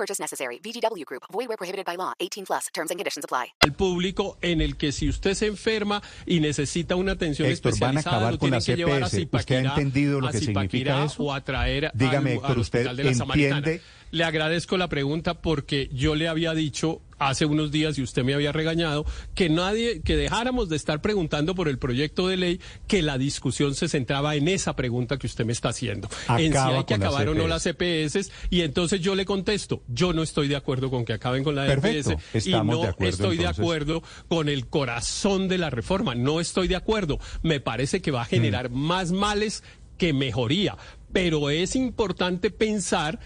Purchase 0.00 0.18
necessary. 0.18 0.58
VGW 0.64 1.04
Group. 1.04 1.24
Void 1.30 1.48
where 1.48 1.58
prohibited 1.58 1.84
by 1.84 1.94
law. 1.98 2.14
18 2.20 2.46
plus. 2.46 2.70
Terms 2.72 2.90
and 2.90 2.98
conditions 2.98 3.22
apply. 3.22 3.52
al 3.60 3.74
público 3.74 4.38
en 4.40 4.62
el 4.62 4.76
que 4.78 4.92
si 4.92 5.10
usted 5.10 5.34
se 5.34 5.46
enferma 5.46 6.00
y 6.24 6.40
necesita 6.40 6.96
una 6.96 7.12
atención 7.12 7.46
Héctor, 7.50 7.72
van 7.78 7.98
a 7.98 8.00
especializada, 8.00 8.16
acabar 8.16 8.32
lo 8.32 8.38
con 8.38 8.46
tienen 8.46 8.56
las 8.56 8.64
que 8.64 8.76
llevar 8.76 9.02
a 9.02 9.06
EPS. 9.08 9.28
¿Usted 9.34 9.56
ha 9.66 9.68
entendido 9.74 10.20
lo 10.22 10.30
que 10.30 10.38
significa 10.38 11.04
eso? 11.04 11.22
O 11.22 11.34
a 11.34 11.42
traer 11.44 11.90
Dígame, 11.92 12.30
al- 12.30 12.36
Héctor, 12.36 12.50
al 12.52 12.58
¿usted 12.60 12.78
Hospital 12.78 12.96
de 12.96 13.04
la 13.04 13.14
Samaritana. 13.14 13.58
entiende? 13.58 13.82
Le 14.10 14.24
agradezco 14.24 14.76
la 14.76 14.88
pregunta 14.88 15.34
porque 15.40 15.88
yo 15.92 16.14
le 16.14 16.26
había 16.28 16.52
dicho 16.54 17.00
hace 17.20 17.44
unos 17.44 17.70
días 17.70 17.98
y 17.98 18.02
usted 18.02 18.24
me 18.24 18.32
había 18.32 18.50
regañado 18.50 19.04
que 19.34 19.50
nadie 19.50 20.00
que 20.00 20.16
dejáramos 20.16 20.70
de 20.70 20.76
estar 20.76 21.02
preguntando 21.02 21.54
por 21.54 21.68
el 21.68 21.78
proyecto 21.78 22.26
de 22.28 22.38
ley 22.38 22.60
que 22.88 23.02
la 23.02 23.18
discusión 23.18 23.74
se 23.74 23.88
centraba 23.88 24.36
en 24.36 24.48
esa 24.48 24.74
pregunta 24.74 25.18
que 25.18 25.26
usted 25.26 25.44
me 25.44 25.52
está 25.52 25.68
haciendo 25.68 26.08
en 26.38 26.52
si 26.52 26.58
hay 26.58 26.84
que 26.84 26.94
acabar 26.94 27.28
o 27.28 27.34
no 27.34 27.42
EPS. 27.42 27.48
las 27.50 27.66
EPS 27.66 28.32
y 28.48 28.62
entonces 28.62 29.02
yo 29.02 29.14
le 29.14 29.26
contesto 29.26 29.82
yo 29.86 30.14
no 30.14 30.22
estoy 30.22 30.48
de 30.48 30.56
acuerdo 30.56 30.90
con 30.90 31.04
que 31.04 31.12
acaben 31.12 31.44
con 31.44 31.54
la 31.54 31.66
Perfecto, 31.66 32.12
EPS 32.32 32.46
y 32.46 32.52
no 32.52 32.80
de 32.80 32.88
acuerdo, 32.88 33.10
estoy 33.10 33.36
de 33.36 33.46
acuerdo 33.46 34.02
con 34.28 34.48
el 34.48 34.66
corazón 34.68 35.46
de 35.48 35.58
la 35.58 35.68
reforma. 35.68 36.14
No 36.14 36.40
estoy 36.40 36.68
de 36.68 36.76
acuerdo. 36.76 37.18
Me 37.42 37.60
parece 37.60 38.00
que 38.00 38.10
va 38.10 38.22
a 38.22 38.24
generar 38.24 38.70
Mm. 38.70 38.74
más 38.74 39.12
males 39.12 39.62
que 39.98 40.12
mejoría. 40.14 40.76
Pero 41.12 41.50
es 41.50 41.76
importante 41.76 42.50
pensar 42.50 43.20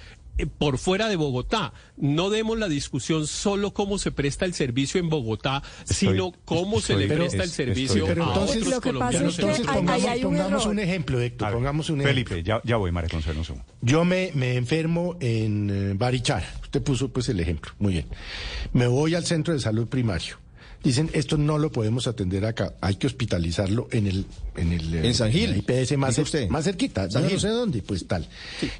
por 0.58 0.78
fuera 0.78 1.08
de 1.08 1.16
Bogotá. 1.16 1.72
No 1.96 2.28
demos 2.30 2.58
la 2.58 2.68
discusión 2.68 3.26
solo 3.26 3.72
cómo 3.72 3.98
se 3.98 4.10
presta 4.10 4.44
el 4.44 4.54
servicio 4.54 4.98
en 5.00 5.08
Bogotá, 5.08 5.62
Estoy- 5.88 5.94
sino 6.12 6.32
cómo 6.44 6.80
se 6.80 6.96
le 6.96 7.06
presta 7.06 7.42
el 7.44 7.50
servicio 7.50 8.06
estoy 8.06 8.22
a 8.22 8.26
entonces- 8.26 8.56
otros 8.62 8.74
Lo 8.74 8.80
que 8.80 8.92
pasa 8.92 9.18
colombianos. 9.18 9.28
es 9.30 9.36
que 9.36 9.42
Entonces 9.42 9.66
pongamos, 9.66 10.04
hay 10.06 10.18
un 10.18 10.24
pongamos 10.24 10.62
error. 10.62 10.72
un 10.72 10.78
ejemplo, 10.80 11.20
Héctor, 11.20 11.46
ver, 11.48 11.54
pongamos 11.54 11.90
un 11.90 12.00
ejemplo. 12.00 12.24
Felipe, 12.26 12.42
ya, 12.42 12.60
ya 12.64 12.76
voy, 12.76 12.90
María 12.92 13.10
Consuelo. 13.10 13.42
Yo 13.80 14.04
me, 14.04 14.30
me 14.34 14.56
enfermo 14.56 15.16
en 15.20 15.70
eh, 15.70 15.94
Barichara. 15.96 16.48
Usted 16.62 16.82
puso 16.82 17.08
pues 17.12 17.28
el 17.28 17.38
ejemplo. 17.40 17.72
Muy 17.78 17.92
bien. 17.92 18.06
Me 18.72 18.86
voy 18.86 19.14
al 19.14 19.24
centro 19.24 19.54
de 19.54 19.60
salud 19.60 19.86
primario. 19.86 20.38
Dicen, 20.82 21.08
esto 21.14 21.38
no 21.38 21.56
lo 21.58 21.70
podemos 21.72 22.06
atender 22.06 22.44
acá. 22.44 22.74
Hay 22.82 22.96
que 22.96 23.06
hospitalizarlo 23.06 23.88
en 23.90 24.06
el... 24.06 24.26
En, 24.56 24.72
el, 24.72 24.94
eh, 24.94 25.06
En 25.06 25.14
San 25.14 25.30
Gil, 25.32 25.50
la 25.50 25.56
IPS 25.56 25.96
más, 25.96 26.18
usted. 26.18 26.48
más 26.50 26.64
cerquita. 26.64 27.10
San 27.10 27.24
Gil. 27.24 27.34
no 27.34 27.40
sé 27.40 27.48
dónde, 27.48 27.80
pues 27.82 28.06
tal. 28.06 28.28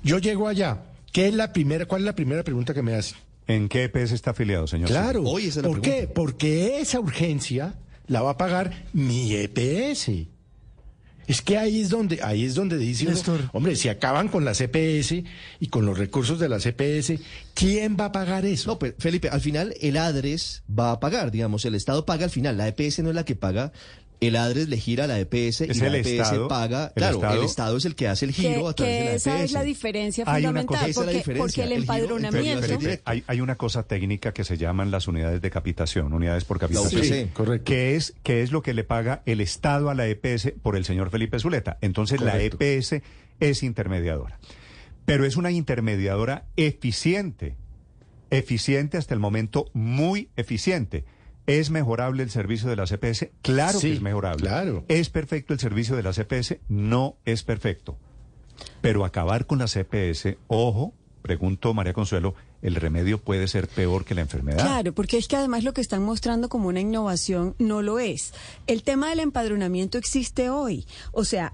Yo 0.02 0.18
llego 0.18 0.46
allá. 0.48 0.82
¿Qué 1.14 1.28
es 1.28 1.34
la 1.34 1.52
primera, 1.52 1.86
¿Cuál 1.86 2.00
es 2.02 2.06
la 2.06 2.16
primera 2.16 2.42
pregunta 2.42 2.74
que 2.74 2.82
me 2.82 2.92
hacen? 2.92 3.16
¿En 3.46 3.68
qué 3.68 3.84
EPS 3.84 4.10
está 4.10 4.32
afiliado, 4.32 4.66
señor? 4.66 4.88
Claro. 4.88 5.22
Hoy 5.22 5.46
es 5.46 5.54
la 5.54 5.62
¿Por 5.62 5.80
pregunta. 5.80 6.06
qué? 6.08 6.12
Porque 6.12 6.80
esa 6.80 6.98
urgencia 6.98 7.76
la 8.08 8.20
va 8.20 8.30
a 8.30 8.36
pagar 8.36 8.84
mi 8.92 9.32
EPS. 9.32 10.10
Es 11.28 11.40
que 11.40 11.56
ahí 11.56 11.82
es 11.82 11.90
donde, 11.90 12.20
ahí 12.20 12.44
es 12.44 12.56
donde 12.56 12.78
dice, 12.78 13.06
uno, 13.06 13.48
hombre, 13.52 13.76
si 13.76 13.88
acaban 13.88 14.26
con 14.26 14.44
las 14.44 14.60
EPS 14.60 15.22
y 15.60 15.68
con 15.68 15.86
los 15.86 15.96
recursos 15.96 16.40
de 16.40 16.48
las 16.48 16.66
EPS, 16.66 17.20
¿quién 17.54 17.96
va 17.98 18.06
a 18.06 18.12
pagar 18.12 18.44
eso? 18.44 18.72
No, 18.72 18.80
pero 18.80 18.96
Felipe, 18.98 19.28
al 19.28 19.40
final 19.40 19.72
el 19.80 19.96
ADRES 19.96 20.64
va 20.68 20.90
a 20.90 20.98
pagar, 20.98 21.30
digamos, 21.30 21.64
el 21.64 21.76
Estado 21.76 22.04
paga 22.04 22.24
al 22.24 22.30
final, 22.30 22.56
la 22.58 22.66
EPS 22.66 22.98
no 23.04 23.10
es 23.10 23.14
la 23.14 23.24
que 23.24 23.36
paga 23.36 23.72
El 24.20 24.36
ADRES 24.36 24.68
le 24.68 24.76
gira 24.78 25.04
a 25.04 25.06
la 25.06 25.18
EPS 25.20 25.60
Es 25.62 25.76
y 25.76 25.80
la 25.80 25.96
EPS 25.98 26.06
Estado, 26.12 26.48
paga. 26.48 26.86
el 26.86 26.92
claro, 26.94 27.16
Estado- 27.16 27.38
el 27.40 27.44
Estado 27.44 27.76
es 27.76 27.84
el 27.84 27.94
que 27.94 28.08
hace 28.08 28.24
el 28.24 28.32
giro 28.32 28.62
Que, 28.62 28.68
a 28.68 28.72
través 28.72 28.76
que 28.76 28.86
de 29.02 29.04
la 29.10 29.14
esa 29.16 29.30
EPS. 29.34 29.44
es 29.44 29.52
la 29.52 29.62
diferencia 29.64 30.24
Hay 30.26 30.42
una 30.46 30.60
fundamental, 30.62 30.76
cosa- 30.78 30.88
esa 30.88 30.90
es 30.90 30.96
la 30.96 31.02
porque, 31.04 31.18
diferencia, 31.18 31.42
porque 31.44 31.62
el 31.62 31.72
el 31.72 31.82
giro 31.82 31.92
entre 31.94 32.04
empadronamiento... 32.06 32.66
Felipe, 32.66 33.02
hay, 33.04 33.24
hay 33.26 33.40
una 33.40 33.56
cosa 33.56 33.82
técnica 33.82 34.32
que 34.32 34.44
se 34.44 34.56
llaman 34.56 34.90
las 34.90 35.08
unidades 35.08 35.42
de 35.42 35.50
capitación, 35.50 36.12
unidades 36.12 36.44
por 36.44 36.58
capitación. 36.58 37.00
UPC. 37.02 37.32
correcto. 37.34 37.64
Que 37.64 37.96
es, 37.96 38.14
que 38.22 38.42
es 38.42 38.50
lo 38.52 38.62
que 38.62 38.72
le 38.72 38.84
paga 38.84 39.22
el 39.26 39.40
Estado 39.40 39.90
a 39.90 39.94
la 39.94 40.06
EPS 40.06 40.52
por 40.62 40.76
el 40.76 40.84
señor 40.84 41.10
Felipe 41.10 41.38
Zuleta. 41.38 41.76
Entonces 41.82 42.18
Correcto. 42.18 42.38
la 42.58 42.66
EPS 42.78 43.02
es 43.40 43.62
intermediadora. 43.62 44.38
Pero 45.04 45.26
es 45.26 45.36
una 45.36 45.50
intermediadora 45.50 46.46
eficiente. 46.56 47.56
Eficiente 48.30 48.96
hasta 48.96 49.12
el 49.14 49.20
momento, 49.20 49.66
muy 49.74 50.28
eficiente. 50.36 51.04
¿Es 51.46 51.70
mejorable 51.70 52.22
el 52.22 52.30
servicio 52.30 52.68
de 52.70 52.76
la 52.76 52.86
CPS? 52.86 53.30
Claro 53.42 53.78
Sí, 53.78 53.88
que 53.88 53.92
es 53.94 54.00
mejorable. 54.02 54.40
claro. 54.46 54.84
¿Es 54.88 55.10
perfecto 55.10 55.52
el 55.52 55.60
servicio 55.60 55.94
de 55.96 56.02
la 56.02 56.12
CPS? 56.12 56.58
No 56.68 57.16
es 57.24 57.42
perfecto. 57.42 57.96
Pero 58.80 59.04
acabar 59.04 59.46
con 59.46 59.58
la 59.58 59.66
CPS, 59.66 60.36
ojo, 60.46 60.94
pregunto 61.22 61.74
María 61.74 61.92
Consuelo, 61.92 62.34
el 62.62 62.76
remedio 62.76 63.18
puede 63.20 63.46
ser 63.48 63.68
peor 63.68 64.04
que 64.04 64.14
la 64.14 64.22
enfermedad. 64.22 64.60
Claro, 64.64 64.94
porque 64.94 65.18
es 65.18 65.28
que 65.28 65.36
además 65.36 65.64
lo 65.64 65.74
que 65.74 65.80
están 65.82 66.02
mostrando 66.02 66.48
como 66.48 66.68
una 66.68 66.80
innovación 66.80 67.54
no 67.58 67.82
lo 67.82 67.98
es. 67.98 68.32
El 68.66 68.82
tema 68.82 69.10
del 69.10 69.20
empadronamiento 69.20 69.98
existe 69.98 70.48
hoy. 70.48 70.86
O 71.12 71.24
sea, 71.24 71.52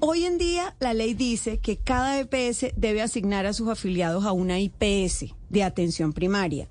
hoy 0.00 0.24
en 0.24 0.38
día 0.38 0.74
la 0.80 0.94
ley 0.94 1.14
dice 1.14 1.58
que 1.58 1.76
cada 1.76 2.18
EPS 2.18 2.72
debe 2.76 3.02
asignar 3.02 3.46
a 3.46 3.52
sus 3.52 3.68
afiliados 3.68 4.24
a 4.24 4.32
una 4.32 4.58
IPS 4.58 5.26
de 5.48 5.62
atención 5.62 6.12
primaria. 6.12 6.68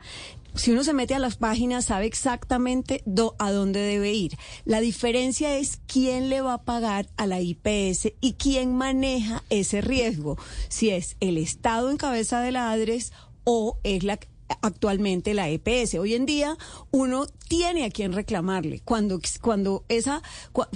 Si 0.55 0.71
uno 0.71 0.83
se 0.83 0.93
mete 0.93 1.13
a 1.13 1.19
las 1.19 1.37
páginas, 1.37 1.85
sabe 1.85 2.05
exactamente 2.05 3.03
a 3.37 3.51
dónde 3.51 3.79
debe 3.79 4.13
ir. 4.13 4.37
La 4.65 4.79
diferencia 4.79 5.55
es 5.55 5.79
quién 5.87 6.29
le 6.29 6.41
va 6.41 6.53
a 6.53 6.63
pagar 6.63 7.09
a 7.17 7.27
la 7.27 7.39
IPS 7.41 8.13
y 8.21 8.33
quién 8.33 8.75
maneja 8.75 9.43
ese 9.49 9.81
riesgo. 9.81 10.37
Si 10.69 10.89
es 10.89 11.15
el 11.19 11.37
Estado 11.37 11.91
en 11.91 11.97
cabeza 11.97 12.41
de 12.41 12.51
la 12.51 12.71
ADRES 12.71 13.13
o 13.43 13.79
es 13.83 14.03
la 14.03 14.19
actualmente 14.61 15.33
la 15.33 15.49
EPS. 15.49 15.95
Hoy 15.95 16.13
en 16.13 16.25
día 16.25 16.57
uno 16.91 17.25
tiene 17.47 17.85
a 17.85 17.89
quien 17.89 18.13
reclamarle 18.13 18.81
cuando 18.83 19.19
cuando 19.41 19.85
esa 19.87 20.21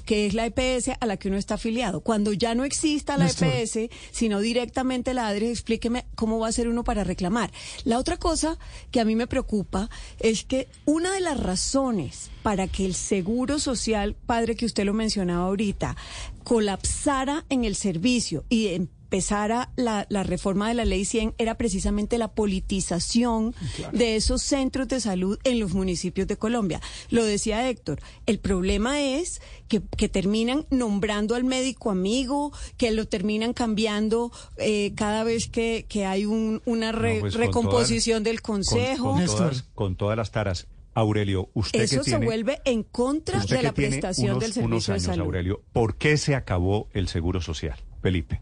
que 0.06 0.26
es 0.26 0.34
la 0.34 0.46
EPS 0.46 0.92
a 1.00 1.06
la 1.06 1.18
que 1.18 1.28
uno 1.28 1.38
está 1.38 1.56
afiliado. 1.56 2.02
Cuando 2.02 2.34
ya 2.34 2.56
no 2.56 2.64
exista 2.64 3.18
la 3.18 3.26
Néstor. 3.26 3.48
EPS, 3.48 3.90
sino 4.12 4.40
directamente 4.40 5.14
la 5.14 5.28
ADRES, 5.28 5.52
explíqueme 5.52 6.06
cómo 6.16 6.40
va 6.40 6.48
a 6.48 6.52
ser 6.52 6.68
uno 6.68 6.84
para 6.84 7.04
reclamar. 7.04 7.52
La 7.84 7.98
otra 7.98 8.18
cosa 8.18 8.58
que 8.92 9.00
a 9.00 9.06
mí 9.06 9.16
me 9.16 9.28
preocupa 9.28 9.90
es 10.20 10.44
que 10.44 10.68
una 10.86 11.14
de 11.14 11.22
las 11.22 11.40
razones 11.40 12.30
para 12.44 12.68
que 12.68 12.86
el 12.86 12.96
seguro 12.96 13.60
social, 13.60 14.16
padre 14.26 14.56
que 14.56 14.66
usted 14.66 14.86
lo 14.86 14.94
mencionaba 14.94 15.46
ahorita, 15.46 15.96
colapsara 16.44 17.46
en 17.50 17.66
el 17.66 17.76
servicio 17.76 18.44
y 18.50 18.90
empezara 19.12 19.72
la, 19.76 20.06
la 20.10 20.24
reforma 20.24 20.70
de 20.70 20.74
la 20.74 20.86
ley 20.86 21.04
100 21.04 21.34
era 21.38 21.56
precisamente 21.58 22.18
la 22.18 22.30
politización 22.34 23.54
de 23.92 24.16
esos 24.16 24.42
centros 24.42 24.88
de 24.88 25.02
salud 25.02 25.38
en 25.44 25.60
los 25.60 25.74
municipios 25.74 26.28
de 26.30 26.38
Colombia. 26.38 26.80
Lo 27.10 27.26
decía 27.26 27.68
Héctor, 27.70 28.00
el 28.26 28.40
problema 28.40 29.02
es 29.02 29.42
que, 29.68 29.82
que 29.98 30.08
terminan 30.08 30.66
nombrando 30.70 31.36
al 31.36 31.44
médico 31.44 31.92
amigo, 31.92 32.54
que 32.78 32.92
lo 32.92 33.06
terminan 33.06 33.52
cambiando 33.52 34.32
eh, 34.58 34.94
cada 34.96 35.26
vez 35.26 35.50
que, 35.50 35.86
que 35.90 36.06
hay 36.06 36.26
un- 36.26 36.62
una 36.66 36.94
re- 36.94 37.16
No, 37.16 37.20
pues, 37.22 37.34
recomposición 37.34 38.24
todas- 38.24 38.32
del 38.32 38.42
consejo. 38.42 39.12
Con, 39.12 39.26
todas, 39.26 39.64
con 39.76 39.96
todas 39.98 40.16
las 40.16 40.32
taras. 40.32 40.68
Aurelio, 40.94 41.50
usted 41.54 41.82
Eso 41.84 42.02
que 42.04 42.12
se 42.12 42.18
vuelve 42.18 42.60
en 42.66 42.84
contra 42.84 43.40
de 43.46 43.62
la 43.62 43.72
prestación 43.74 44.32
unos, 44.32 44.40
del 44.44 44.54
servicio 44.54 44.68
unos 44.68 44.90
años, 44.90 45.04
de 45.04 45.08
salud. 45.08 45.24
Aurelio, 45.26 45.62
¿por 45.74 45.96
qué 45.98 46.18
se 46.18 46.36
acabó 46.36 46.88
el 46.94 47.08
seguro 47.10 47.42
social, 47.42 47.78
Felipe? 48.02 48.42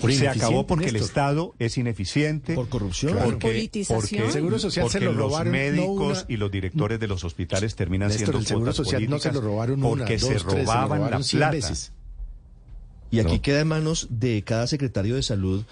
Por 0.00 0.12
se 0.12 0.28
acabó 0.28 0.66
porque 0.66 0.88
el. 0.88 0.96
Estado 0.96 1.54
es 1.58 1.78
ineficiente. 1.78 2.54
Por 2.54 2.68
corrupción. 2.68 3.14
Porque, 3.14 3.30
Por 3.30 3.38
politización. 3.38 4.00
porque- 4.00 4.24
El 4.26 4.32
Seguro 4.32 4.58
Social 4.58 4.90
se 4.90 4.98
porque 4.98 5.04
lo 5.06 5.12
los 5.12 5.32
no 5.44 5.50
médicos 5.50 6.18
una- 6.18 6.26
y 6.28 6.36
los 6.36 6.50
directores 6.50 7.00
de 7.00 7.08
los 7.08 7.24
hospitales 7.24 7.74
terminan 7.74 8.08
Néstor, 8.08 8.26
siendo 8.26 8.38
el 8.40 8.46
Seguro 8.46 8.72
Social 8.72 9.08
no 9.08 9.18
se 9.18 9.32
lo 9.32 9.40
robaron 9.40 9.80
una, 9.80 9.88
porque 9.88 10.18
dos, 10.18 10.22
se 10.22 10.28
tres, 10.28 10.42
se 10.42 10.46
lo 10.48 10.52
robaban 10.64 10.98
robaron 10.98 11.20
la 11.20 11.22
100 11.24 11.38
plata. 11.38 11.52
veces. 11.52 11.92
Y 13.10 13.20
aquí 13.20 13.36
No. 13.36 13.42
queda 13.42 13.60
en 13.60 13.68
manos 13.68 14.06
de 14.10 14.42
cada 14.42 14.66
secretario 14.66 15.14
de 15.16 15.22
salud 15.22 15.64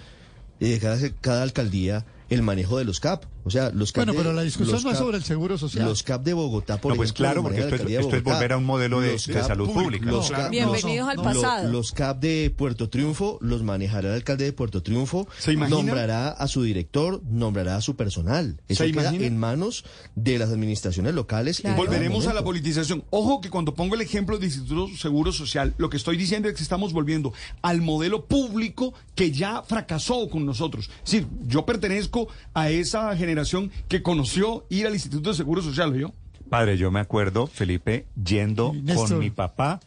y 0.59 0.69
de 0.69 0.79
cada, 0.79 0.97
cada 1.21 1.43
alcaldía 1.43 2.05
el 2.31 2.41
manejo 2.41 2.77
de 2.79 2.85
los 2.85 2.99
CAP. 2.99 3.25
O 3.43 3.49
sea, 3.49 3.71
los 3.71 3.91
CAP 3.91 4.05
Bueno, 4.05 4.13
de- 4.13 4.17
pero 4.19 4.33
la 4.33 4.41
discusión 4.43 4.73
los 4.75 4.83
no 4.83 4.89
es 4.91 4.95
CAP 4.95 5.03
sobre 5.05 5.17
el 5.17 5.23
seguro 5.23 5.57
social. 5.57 5.85
Los 5.85 6.01
CAP 6.03 6.23
de 6.23 6.33
Bogotá, 6.33 6.79
por 6.79 6.91
No, 6.91 6.95
pues 6.95 7.09
ejemplo, 7.09 7.23
claro, 7.25 7.43
porque 7.43 7.59
esto 7.59 7.75
es- 7.75 7.81
esto 8.05 8.21
volver 8.23 8.53
a 8.53 8.57
un 8.57 8.65
modelo 8.65 9.01
de- 9.01 9.19
salud 9.19 9.69
pública. 9.71 10.05
Los 10.05 10.27
Claro. 10.27 10.43
CAP, 10.43 10.51
Bienvenidos 10.51 11.09
al 11.09 11.17
lo- 11.17 11.23
pasado. 11.23 11.69
los 11.71 11.91
CAP 11.91 12.19
de 12.21 12.53
Puerto 12.55 12.89
Triunfo 12.89 13.37
los 13.41 13.63
manejará 13.63 14.09
el 14.09 14.15
alcalde 14.15 14.45
de 14.45 14.53
Puerto 14.53 14.81
Triunfo. 14.81 15.27
¿Se 15.39 15.53
imagina? 15.53 15.75
Nombrará 15.77 16.29
a 16.29 16.47
su 16.47 16.63
director, 16.63 17.21
nombrará 17.29 17.75
a 17.75 17.81
su 17.81 17.95
personal. 17.95 18.61
Eso 18.69 18.83
¿Se 18.85 18.91
queda 18.91 19.01
imagina? 19.03 19.25
en 19.25 19.37
manos 19.37 19.83
de 20.15 20.39
las 20.39 20.49
administraciones 20.51 21.13
locales. 21.13 21.59
Claro. 21.61 21.75
Volveremos 21.77 22.27
a 22.27 22.33
la 22.33 22.43
politización. 22.43 23.03
Ojo 23.09 23.41
que 23.41 23.49
cuando 23.49 23.73
pongo 23.75 23.95
el 23.95 24.01
ejemplo 24.01 24.37
de 24.37 24.45
Instituto 24.45 24.87
Seguro 24.97 25.31
Social, 25.33 25.73
lo 25.77 25.89
que 25.89 25.97
estoy 25.97 26.15
diciendo 26.15 26.47
es 26.47 26.55
que 26.55 26.63
estamos 26.63 26.93
volviendo 26.93 27.33
al 27.61 27.81
modelo 27.81 28.25
público 28.25 28.93
que 29.15 29.31
ya 29.31 29.63
fracasó 29.63 30.29
con 30.29 30.45
nosotros. 30.45 30.89
Es 31.03 31.11
decir, 31.11 31.27
yo 31.47 31.65
pertenezco 31.65 32.20
a 32.53 32.69
esa 32.69 33.15
generación 33.15 33.71
que 33.87 34.01
conoció 34.01 34.65
ir 34.69 34.87
al 34.87 34.93
Instituto 34.93 35.29
de 35.31 35.35
Seguro 35.35 35.61
Social, 35.61 35.93
¿yo? 35.97 36.11
Padre, 36.49 36.77
yo 36.77 36.91
me 36.91 36.99
acuerdo, 36.99 37.47
Felipe, 37.47 38.05
yendo 38.21 38.73
Néstor. 38.73 39.09
con 39.09 39.19
mi 39.19 39.29
papá 39.29 39.79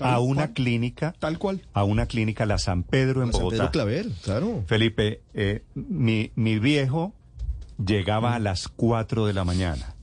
a 0.00 0.20
una 0.20 0.42
cual. 0.46 0.54
clínica, 0.54 1.14
Tal 1.18 1.38
cual. 1.38 1.60
a 1.72 1.84
una 1.84 2.06
clínica, 2.06 2.46
la 2.46 2.58
San 2.58 2.82
Pedro 2.82 3.22
en 3.22 3.32
San 3.32 3.40
Bogotá. 3.42 3.56
Pedro 3.56 3.70
Claver, 3.72 4.06
claro. 4.22 4.64
Felipe, 4.66 5.20
eh, 5.34 5.62
mi, 5.74 6.30
mi 6.36 6.58
viejo 6.58 7.12
llegaba 7.84 8.34
a 8.34 8.38
las 8.38 8.68
4 8.68 9.26
de 9.26 9.32
la 9.32 9.44
mañana 9.44 9.94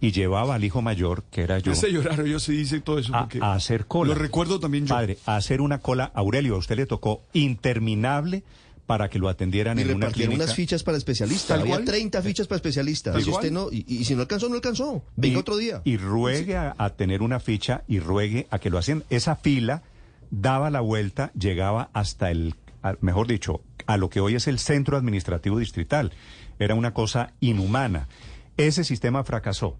y 0.00 0.10
llevaba 0.10 0.56
al 0.56 0.64
hijo 0.64 0.82
mayor, 0.82 1.22
que 1.30 1.42
era 1.42 1.58
yo, 1.60 1.72
Yo 1.72 1.74
sé 1.76 1.92
llorar, 1.92 2.24
yo 2.24 2.40
sí 2.40 2.52
dice 2.56 2.80
todo 2.80 2.98
eso. 2.98 3.14
a, 3.14 3.20
porque 3.20 3.38
a 3.40 3.52
hacer 3.54 3.86
cola. 3.86 4.14
Lo 4.14 4.18
recuerdo 4.18 4.58
también 4.58 4.86
yo. 4.86 4.94
Padre, 4.94 5.18
a 5.26 5.36
hacer 5.36 5.60
una 5.60 5.78
cola. 5.78 6.10
Aurelio, 6.14 6.56
a 6.56 6.58
usted 6.58 6.76
le 6.76 6.86
tocó 6.86 7.22
interminable 7.32 8.42
para 8.86 9.08
que 9.08 9.18
lo 9.18 9.28
atendieran 9.28 9.78
Y 9.78 9.82
en 9.82 9.94
una 9.94 10.10
clínica. 10.10 10.42
unas 10.44 10.54
fichas 10.54 10.82
para 10.82 10.98
especialistas. 10.98 11.58
Había 11.60 11.74
cual. 11.76 11.84
30 11.84 12.20
fichas 12.22 12.46
para 12.48 12.56
especialistas. 12.56 13.14
Y, 13.16 13.30
usted 13.30 13.32
cual. 13.32 13.52
no, 13.54 13.68
y, 13.72 13.84
y 13.88 14.04
si 14.04 14.14
no 14.14 14.22
alcanzó, 14.22 14.48
no 14.48 14.54
alcanzó. 14.56 15.04
Venga 15.16 15.36
y, 15.36 15.38
otro 15.40 15.56
día. 15.56 15.80
Y 15.84 15.96
ruegue 15.96 16.56
a, 16.56 16.74
a 16.76 16.90
tener 16.90 17.22
una 17.22 17.38
ficha 17.40 17.84
y 17.86 18.00
ruegue 18.00 18.46
a 18.50 18.58
que 18.58 18.70
lo 18.70 18.78
hacían. 18.78 19.04
Esa 19.08 19.36
fila 19.36 19.82
daba 20.30 20.70
la 20.70 20.80
vuelta, 20.80 21.30
llegaba 21.38 21.90
hasta 21.92 22.30
el, 22.30 22.54
a- 22.82 22.96
mejor 23.00 23.26
dicho, 23.28 23.62
a 23.86 23.96
lo 23.96 24.10
que 24.10 24.20
hoy 24.20 24.34
es 24.34 24.46
el 24.48 24.58
centro 24.58 24.96
administrativo 24.96 25.58
distrital. 25.58 26.12
Era 26.58 26.74
una 26.74 26.92
cosa 26.92 27.32
inhumana. 27.40 28.08
Ese 28.56 28.84
sistema 28.84 29.24
fracasó. 29.24 29.78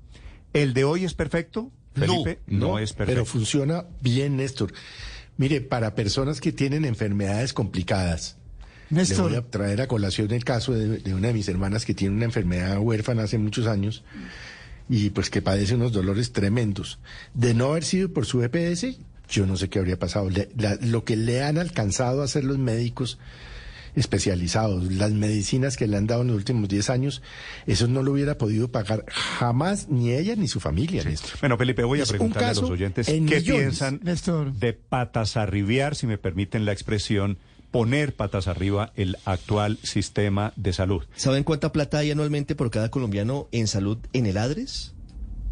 ¿El 0.52 0.74
de 0.74 0.84
hoy 0.84 1.04
es 1.04 1.14
perfecto? 1.14 1.70
Felipe, 1.94 2.40
no, 2.46 2.78
es 2.78 2.92
perfecto. 2.92 3.12
Pero 3.20 3.24
funciona 3.26 3.84
bien, 4.00 4.36
Néstor. 4.36 4.72
Mire, 5.36 5.60
para 5.60 5.94
personas 5.94 6.40
que 6.40 6.52
tienen 6.52 6.84
enfermedades 6.84 7.52
complicadas, 7.52 8.38
Néstor. 8.92 9.30
le 9.32 9.38
voy 9.40 9.46
a 9.46 9.50
traer 9.50 9.80
a 9.80 9.86
colación 9.88 10.30
el 10.32 10.44
caso 10.44 10.72
de, 10.72 10.98
de 10.98 11.14
una 11.14 11.28
de 11.28 11.34
mis 11.34 11.48
hermanas 11.48 11.84
que 11.84 11.94
tiene 11.94 12.14
una 12.14 12.24
enfermedad 12.26 12.78
huérfana 12.78 13.24
hace 13.24 13.38
muchos 13.38 13.66
años 13.66 14.04
y 14.88 15.10
pues 15.10 15.30
que 15.30 15.42
padece 15.42 15.74
unos 15.74 15.92
dolores 15.92 16.32
tremendos. 16.32 16.98
De 17.34 17.54
no 17.54 17.70
haber 17.70 17.84
sido 17.84 18.12
por 18.12 18.26
su 18.26 18.42
EPS, 18.42 18.98
yo 19.28 19.46
no 19.46 19.56
sé 19.56 19.68
qué 19.68 19.78
habría 19.78 19.98
pasado. 19.98 20.28
Le- 20.28 20.50
la- 20.58 20.76
lo 20.82 21.04
que 21.04 21.16
le 21.16 21.42
han 21.42 21.56
alcanzado 21.58 22.20
a 22.22 22.24
hacer 22.26 22.44
los 22.44 22.58
médicos 22.58 23.18
especializados, 23.94 24.90
las 24.92 25.12
medicinas 25.12 25.76
que 25.76 25.86
le 25.86 25.96
han 25.98 26.06
dado 26.06 26.22
en 26.22 26.28
los 26.28 26.36
últimos 26.36 26.68
10 26.68 26.88
años, 26.90 27.22
eso 27.66 27.88
no 27.88 28.02
lo 28.02 28.12
hubiera 28.12 28.38
podido 28.38 28.70
pagar 28.72 29.04
jamás 29.10 29.88
ni 29.90 30.12
ella 30.12 30.34
ni 30.34 30.48
su 30.48 30.60
familia. 30.60 31.04
Néstor. 31.04 31.32
Bueno, 31.40 31.58
Felipe, 31.58 31.84
voy 31.84 32.00
a 32.00 32.04
Es 32.04 32.10
un 32.10 32.16
preguntarle 32.16 32.48
a 32.48 32.54
los 32.54 32.70
oyentes 32.70 33.08
en 33.08 33.26
qué 33.26 33.36
millones. 33.36 33.60
piensan 33.62 34.00
Néstor. 34.02 34.52
de 34.54 34.72
patas 34.72 35.36
arribiar, 35.36 35.94
si 35.94 36.06
me 36.06 36.16
permiten 36.16 36.64
la 36.64 36.72
expresión, 36.72 37.38
poner 37.72 38.14
patas 38.14 38.46
arriba 38.46 38.92
el 38.94 39.16
actual 39.24 39.78
sistema 39.82 40.52
de 40.54 40.72
salud. 40.72 41.02
¿Saben 41.16 41.42
cuánta 41.42 41.72
plata 41.72 41.98
hay 41.98 42.12
anualmente 42.12 42.54
por 42.54 42.70
cada 42.70 42.90
colombiano 42.90 43.48
en 43.50 43.66
salud 43.66 43.98
en 44.12 44.26
el 44.26 44.36
ADRES? 44.36 44.94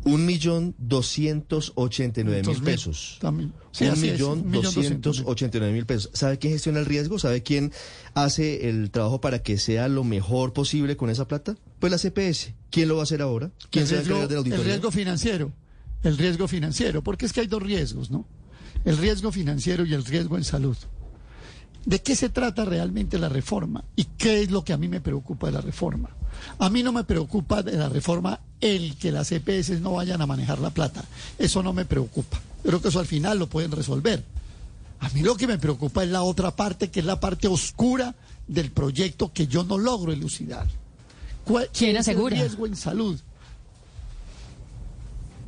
Un 0.02 0.24
millón 0.24 0.74
doscientos 0.78 1.72
ochenta 1.74 2.22
y 2.22 2.24
nueve 2.24 2.42
mil 2.46 2.62
pesos. 2.62 3.18
También. 3.20 3.52
Sí, 3.70 3.84
un 3.84 4.00
millón 4.00 4.50
doscientos 4.50 5.22
ochenta 5.26 5.58
y 5.58 5.60
nueve 5.60 5.74
mil 5.74 5.84
pesos. 5.84 6.10
¿Sabe 6.14 6.38
quién 6.38 6.54
gestiona 6.54 6.78
el 6.78 6.86
riesgo? 6.86 7.18
¿Sabe 7.18 7.42
quién 7.42 7.70
hace 8.14 8.70
el 8.70 8.90
trabajo 8.90 9.20
para 9.20 9.42
que 9.42 9.58
sea 9.58 9.88
lo 9.88 10.02
mejor 10.04 10.54
posible 10.54 10.96
con 10.96 11.10
esa 11.10 11.28
plata? 11.28 11.56
Pues 11.80 11.90
la 11.90 11.98
CPS. 11.98 12.54
¿Quién 12.70 12.88
lo 12.88 12.96
va 12.96 13.02
a 13.02 13.04
hacer 13.04 13.20
ahora? 13.20 13.50
¿Quién 13.70 13.82
el 13.82 13.88
se 13.88 13.96
va 13.96 14.00
a 14.00 14.02
de 14.02 14.10
la 14.10 14.24
el 14.24 14.36
auditoría? 14.38 14.64
riesgo 14.64 14.90
financiero. 14.90 15.52
El 16.02 16.16
riesgo 16.16 16.48
financiero. 16.48 17.02
Porque 17.02 17.26
es 17.26 17.34
que 17.34 17.40
hay 17.40 17.46
dos 17.46 17.62
riesgos, 17.62 18.10
¿no? 18.10 18.26
El 18.86 18.96
riesgo 18.96 19.32
financiero 19.32 19.84
y 19.84 19.92
el 19.92 20.04
riesgo 20.06 20.38
en 20.38 20.44
salud. 20.44 20.78
¿De 21.87 22.00
qué 22.02 22.14
se 22.14 22.28
trata 22.28 22.64
realmente 22.64 23.18
la 23.18 23.28
reforma? 23.28 23.84
¿Y 23.96 24.04
qué 24.04 24.42
es 24.42 24.50
lo 24.50 24.64
que 24.64 24.72
a 24.72 24.76
mí 24.76 24.88
me 24.88 25.00
preocupa 25.00 25.46
de 25.46 25.52
la 25.54 25.60
reforma? 25.60 26.10
A 26.58 26.68
mí 26.70 26.82
no 26.82 26.92
me 26.92 27.04
preocupa 27.04 27.62
de 27.62 27.72
la 27.72 27.88
reforma 27.88 28.40
el 28.60 28.96
que 28.96 29.10
las 29.12 29.32
EPS 29.32 29.80
no 29.80 29.92
vayan 29.92 30.20
a 30.22 30.26
manejar 30.26 30.58
la 30.58 30.70
plata. 30.70 31.02
Eso 31.38 31.62
no 31.62 31.72
me 31.72 31.84
preocupa. 31.87 32.40
Creo 32.62 32.80
que 32.82 32.88
eso 32.88 33.00
al 33.00 33.06
final 33.06 33.38
lo 33.38 33.46
pueden 33.49 33.72
resolver. 33.72 34.22
A 35.00 35.08
mí 35.10 35.22
lo 35.22 35.34
que 35.37 35.46
me 35.46 35.58
preocupa 35.58 36.04
es 36.04 36.10
la 36.10 36.22
otra 36.22 36.54
parte, 36.54 36.90
que 36.90 37.00
es 37.00 37.06
la 37.06 37.18
parte 37.20 37.49
oscura 37.49 38.14
del 38.46 38.70
proyecto 38.70 39.32
que 39.32 39.46
yo 39.46 39.64
no 39.64 39.78
logro 39.78 40.12
elucidar. 40.12 40.66
¿Cuál, 41.44 41.70
¿Quién 41.72 41.96
es 41.96 42.06
el 42.08 42.12
asegura? 42.14 42.37
riesgo 42.37 42.66
en 42.66 42.76
salud? 42.76 43.18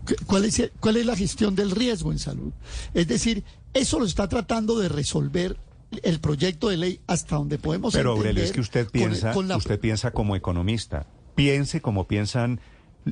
¿Qué- 0.07 0.17
¿Cuál 0.27 0.47
es, 0.47 0.59
el- 0.59 0.73
¿Cuál 0.81 0.97
es 0.97 1.07
la 1.07 1.15
gestión 1.17 1.55
del 1.55 1.71
riesgo 1.71 2.11
en 2.13 2.19
salud? 2.19 2.53
Es 2.95 3.07
decir, 3.07 3.45
eso 3.75 3.99
lo 3.99 4.07
está 4.07 4.29
tratando 4.29 4.79
de 4.79 4.89
resolver 4.89 5.57
el 6.03 6.21
proyecto 6.21 6.69
de 6.69 6.77
ley 6.77 7.01
hasta 7.07 7.37
donde 7.37 7.59
podemos 7.59 7.93
Pero 7.95 8.11
Aurelio, 8.13 8.31
entender 8.31 8.45
es 8.47 8.53
que 8.53 8.61
usted 8.61 8.89
piensa, 8.91 9.33
con 9.33 9.49
la- 9.49 9.57
usted 9.57 9.79
piensa 9.81 10.11
como 10.11 10.37
economista. 10.37 11.07
Piense 11.35 11.81
como 11.81 12.07
piensan 12.07 12.61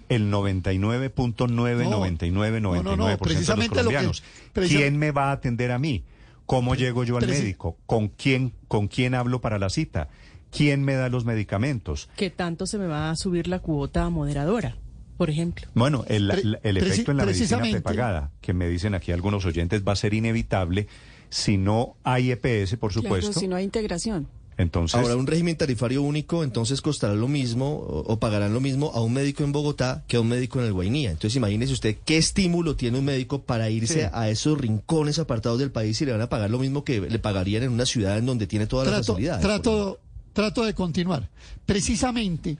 el 0.08 0.30
99.9, 0.30 1.84
No, 1.84 1.90
99, 1.90 2.60
no, 2.60 2.74
no, 2.82 2.82
99% 2.82 2.96
no, 2.96 3.04
de 3.06 3.10
los 3.12 3.20
precisamente 3.20 3.68
lo 3.82 3.90
que- 3.90 3.96
colombianos. 3.96 4.22
¿Quién 4.52 4.96
me 4.98 5.10
va 5.10 5.30
a 5.30 5.32
atender 5.32 5.72
a 5.72 5.78
mí? 5.78 6.04
¿Cómo 6.46 6.74
llego 6.74 7.04
yo 7.04 7.16
al 7.16 7.24
preci- 7.24 7.40
médico? 7.40 7.76
¿Con 7.86 8.08
quién, 8.08 8.52
¿Con 8.68 8.88
quién 8.88 9.14
hablo 9.14 9.40
para 9.40 9.58
la 9.58 9.70
cita? 9.70 10.08
¿Quién 10.50 10.82
me 10.82 10.94
da 10.94 11.08
los 11.08 11.24
medicamentos? 11.24 12.08
¿Qué 12.16 12.28
tanto 12.30 12.66
se 12.66 12.76
me 12.78 12.86
va 12.88 13.10
a 13.10 13.16
subir 13.16 13.46
la 13.46 13.60
cuota 13.60 14.08
moderadora, 14.10 14.76
por 15.16 15.30
ejemplo? 15.30 15.68
Bueno, 15.74 16.04
el, 16.08 16.58
el 16.62 16.76
efecto 16.76 17.12
en 17.12 17.18
la 17.18 17.24
medicina 17.24 17.58
precisamente. 17.58 17.80
prepagada, 17.82 18.32
que 18.40 18.52
me 18.52 18.68
dicen 18.68 18.94
aquí 18.94 19.12
algunos 19.12 19.44
oyentes, 19.44 19.82
va 19.86 19.92
a 19.92 19.96
ser 19.96 20.12
inevitable 20.12 20.88
si 21.30 21.56
no 21.56 21.96
hay 22.04 22.30
EPS, 22.32 22.76
por 22.76 22.92
supuesto. 22.92 23.28
Claro, 23.30 23.40
si 23.40 23.48
no 23.48 23.56
hay 23.56 23.64
integración. 23.64 24.28
Entonces, 24.58 25.00
Ahora, 25.00 25.16
un 25.16 25.26
régimen 25.26 25.56
tarifario 25.56 26.02
único, 26.02 26.44
entonces 26.44 26.82
costará 26.82 27.14
lo 27.14 27.28
mismo 27.28 27.76
o, 27.76 28.00
o 28.12 28.18
pagarán 28.18 28.52
lo 28.52 28.60
mismo 28.60 28.90
a 28.94 29.00
un 29.00 29.14
médico 29.14 29.42
en 29.42 29.52
Bogotá 29.52 30.04
que 30.06 30.18
a 30.18 30.20
un 30.20 30.28
médico 30.28 30.58
en 30.60 30.66
el 30.66 30.74
Guainía. 30.74 31.10
Entonces, 31.12 31.34
imagínese 31.36 31.72
usted 31.72 31.96
qué 32.04 32.18
estímulo 32.18 32.76
tiene 32.76 32.98
un 32.98 33.06
médico 33.06 33.40
para 33.40 33.70
irse 33.70 34.02
Sí. 34.02 34.08
a 34.12 34.28
esos 34.28 34.58
rincones 34.58 35.18
apartados 35.18 35.58
del 35.60 35.70
país 35.70 35.98
y 36.02 36.04
le 36.04 36.12
van 36.12 36.20
a 36.20 36.28
pagar 36.28 36.50
lo 36.50 36.58
mismo 36.58 36.84
que 36.84 37.00
le 37.00 37.18
pagarían 37.18 37.62
en 37.62 37.70
una 37.72 37.86
ciudad 37.86 38.18
en 38.18 38.26
donde 38.26 38.46
tiene 38.46 38.66
todas 38.66 38.86
las 38.88 39.06
facilidades. 39.06 39.40
trato, 39.40 39.98
trato 40.34 40.62
de 40.66 40.74
continuar. 40.74 41.30
Precisamente, 41.64 42.58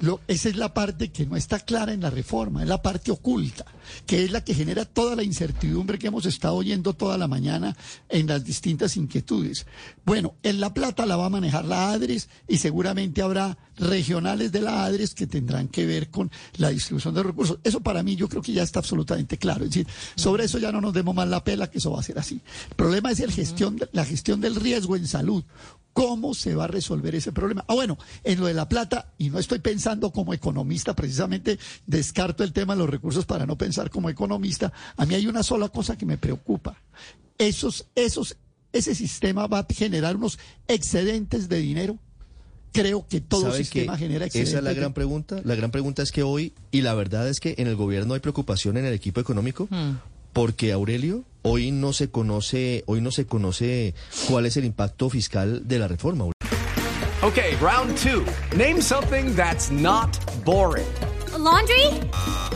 lo, 0.00 0.20
esa 0.28 0.48
es 0.48 0.56
la 0.56 0.72
parte 0.72 1.10
que 1.10 1.26
no 1.26 1.36
está 1.36 1.60
clara 1.60 1.92
en 1.92 2.00
la 2.00 2.08
reforma, 2.10 2.62
es 2.62 2.68
la 2.68 2.80
parte 2.80 3.10
oculta, 3.10 3.66
que 4.06 4.24
es 4.24 4.30
la 4.30 4.44
que 4.44 4.54
genera 4.54 4.84
toda 4.84 5.16
la 5.16 5.22
incertidumbre 5.22 5.98
que 5.98 6.08
hemos 6.08 6.26
estado 6.26 6.54
oyendo 6.54 6.94
toda 6.94 7.18
la 7.18 7.28
mañana 7.28 7.76
en 8.08 8.26
las 8.26 8.44
distintas 8.44 8.96
inquietudes. 8.96 9.66
Bueno, 10.04 10.34
en 10.42 10.60
La 10.60 10.74
Plata 10.74 11.06
la 11.06 11.16
va 11.16 11.26
a 11.26 11.30
manejar 11.30 11.64
la 11.64 11.90
ADRES 11.92 12.28
y 12.48 12.58
seguramente 12.58 13.22
habrá 13.22 13.56
regionales 13.76 14.52
de 14.52 14.60
la 14.60 14.84
ADRES 14.84 15.14
que 15.14 15.26
tendrán 15.26 15.68
que 15.68 15.86
ver 15.86 16.10
con 16.10 16.30
la 16.56 16.70
distribución 16.70 17.14
de 17.14 17.22
recursos. 17.22 17.58
Eso 17.64 17.80
para 17.80 18.02
mí 18.02 18.16
yo 18.16 18.28
creo 18.28 18.42
que 18.42 18.52
ya 18.52 18.62
está 18.62 18.80
absolutamente 18.80 19.38
claro. 19.38 19.64
Es 19.64 19.70
decir, 19.70 19.86
sobre 20.14 20.44
eso 20.44 20.58
ya 20.58 20.72
no 20.72 20.80
nos 20.80 20.92
demos 20.92 21.14
más 21.14 21.28
la 21.28 21.44
pela, 21.44 21.70
que 21.70 21.78
eso 21.78 21.90
va 21.92 22.00
a 22.00 22.04
ser 22.04 22.18
así. 22.18 22.40
El 22.70 22.76
problema 22.76 23.10
es 23.10 23.20
el 23.20 23.32
gestión, 23.32 23.78
la 23.92 24.04
gestión 24.04 24.40
del 24.40 24.56
riesgo 24.56 24.96
en 24.96 25.06
salud. 25.06 25.44
¿Cómo 25.92 26.32
se 26.32 26.54
va 26.54 26.64
a 26.64 26.68
resolver 26.68 27.14
ese 27.14 27.32
problema? 27.32 27.66
Ah, 27.68 27.74
bueno, 27.74 27.98
en 28.24 28.40
lo 28.40 28.46
de 28.46 28.54
la 28.54 28.66
plata, 28.66 29.12
y 29.18 29.28
no 29.28 29.38
estoy 29.38 29.58
pensando 29.58 30.10
como 30.10 30.32
economista, 30.32 30.94
precisamente 30.94 31.58
descarto 31.86 32.44
el 32.44 32.54
tema 32.54 32.72
de 32.72 32.78
los 32.78 32.88
recursos 32.88 33.26
para 33.26 33.44
no 33.44 33.58
pensar 33.58 33.71
como 33.90 34.10
economista, 34.10 34.72
a 34.96 35.06
mí 35.06 35.14
hay 35.14 35.26
una 35.26 35.42
sola 35.42 35.68
cosa 35.68 35.96
que 35.96 36.06
me 36.06 36.18
preocupa. 36.18 36.76
Esos, 37.38 37.86
esos, 37.94 38.36
ese 38.72 38.94
sistema 38.94 39.46
va 39.46 39.60
a 39.60 39.66
generar 39.68 40.16
unos 40.16 40.38
excedentes 40.68 41.48
de 41.48 41.58
dinero. 41.58 41.98
Creo 42.72 43.06
que 43.06 43.20
todo 43.20 43.42
¿Sabe 43.42 43.58
sistema 43.58 43.94
que 43.94 44.04
genera 44.04 44.24
Esa 44.26 44.38
excedentes. 44.38 44.54
es 44.58 44.64
la 44.64 44.72
gran 44.72 44.94
pregunta. 44.94 45.40
La 45.44 45.54
gran 45.54 45.70
pregunta 45.70 46.02
es 46.02 46.10
que 46.10 46.22
hoy, 46.22 46.54
y 46.70 46.80
la 46.80 46.94
verdad 46.94 47.28
es 47.28 47.38
que 47.38 47.54
en 47.58 47.66
el 47.66 47.76
gobierno 47.76 48.14
hay 48.14 48.20
preocupación 48.20 48.78
en 48.78 48.86
el 48.86 48.94
equipo 48.94 49.20
económico, 49.20 49.68
porque 50.32 50.72
Aurelio, 50.72 51.24
hoy 51.42 51.70
no 51.70 51.92
se 51.92 52.08
conoce, 52.08 52.82
hoy 52.86 53.02
no 53.02 53.10
se 53.10 53.26
conoce 53.26 53.94
cuál 54.26 54.46
es 54.46 54.56
el 54.56 54.64
impacto 54.64 55.10
fiscal 55.10 55.68
de 55.68 55.78
la 55.78 55.88
reforma. 55.88 56.26
Okay, 57.22 57.54
round 57.60 57.96
two. 57.98 58.24
Name 58.56 58.80
something 58.80 59.34
that's 59.36 59.70
not 59.70 60.08
boring. 60.44 60.86
laundry? 61.38 61.88